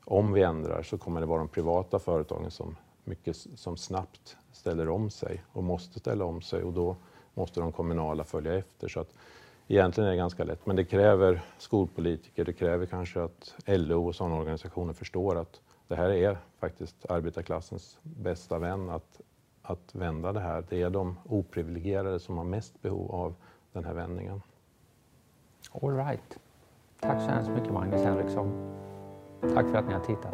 om 0.05 0.33
vi 0.33 0.43
ändrar 0.43 0.83
så 0.83 0.97
kommer 0.97 1.19
det 1.19 1.27
vara 1.27 1.39
de 1.39 1.47
privata 1.47 1.99
företagen 1.99 2.51
som, 2.51 2.75
mycket, 3.03 3.35
som 3.35 3.77
snabbt 3.77 4.37
ställer 4.51 4.89
om 4.89 5.09
sig 5.09 5.43
och 5.51 5.63
måste 5.63 5.99
ställa 5.99 6.25
om 6.25 6.41
sig 6.41 6.63
och 6.63 6.73
då 6.73 6.95
måste 7.33 7.59
de 7.59 7.71
kommunala 7.71 8.23
följa 8.23 8.53
efter. 8.57 8.87
Så 8.87 8.99
att 8.99 9.13
egentligen 9.67 10.07
är 10.07 10.11
det 10.11 10.17
ganska 10.17 10.43
lätt, 10.43 10.65
men 10.65 10.75
det 10.75 10.85
kräver 10.85 11.41
skolpolitiker, 11.57 12.45
det 12.45 12.53
kräver 12.53 12.85
kanske 12.85 13.23
att 13.23 13.55
LO 13.65 14.07
och 14.07 14.15
sådana 14.15 14.35
organisationer 14.35 14.93
förstår 14.93 15.37
att 15.37 15.61
det 15.87 15.95
här 15.95 16.09
är 16.09 16.37
faktiskt 16.59 17.05
arbetarklassens 17.09 17.99
bästa 18.01 18.59
vän 18.59 18.89
att, 18.89 19.21
att 19.61 19.95
vända 19.95 20.33
det 20.33 20.39
här. 20.39 20.63
Det 20.69 20.81
är 20.81 20.89
de 20.89 21.17
oprivilegierade 21.25 22.19
som 22.19 22.37
har 22.37 22.43
mest 22.43 22.81
behov 22.81 23.11
av 23.11 23.35
den 23.81 23.87
här 23.87 23.93
vändningen. 23.93 24.41
All 25.81 25.95
right. 25.95 26.39
Tack 26.99 27.21
så 27.21 27.27
hemskt 27.27 27.49
mycket 27.49 27.73
Magnus 27.73 28.03
Henriksson. 28.03 28.75
Tack 29.41 29.69
för 29.69 29.75
att 29.75 29.87
ni 29.87 29.93
har 29.93 29.99
tittat. 29.99 30.33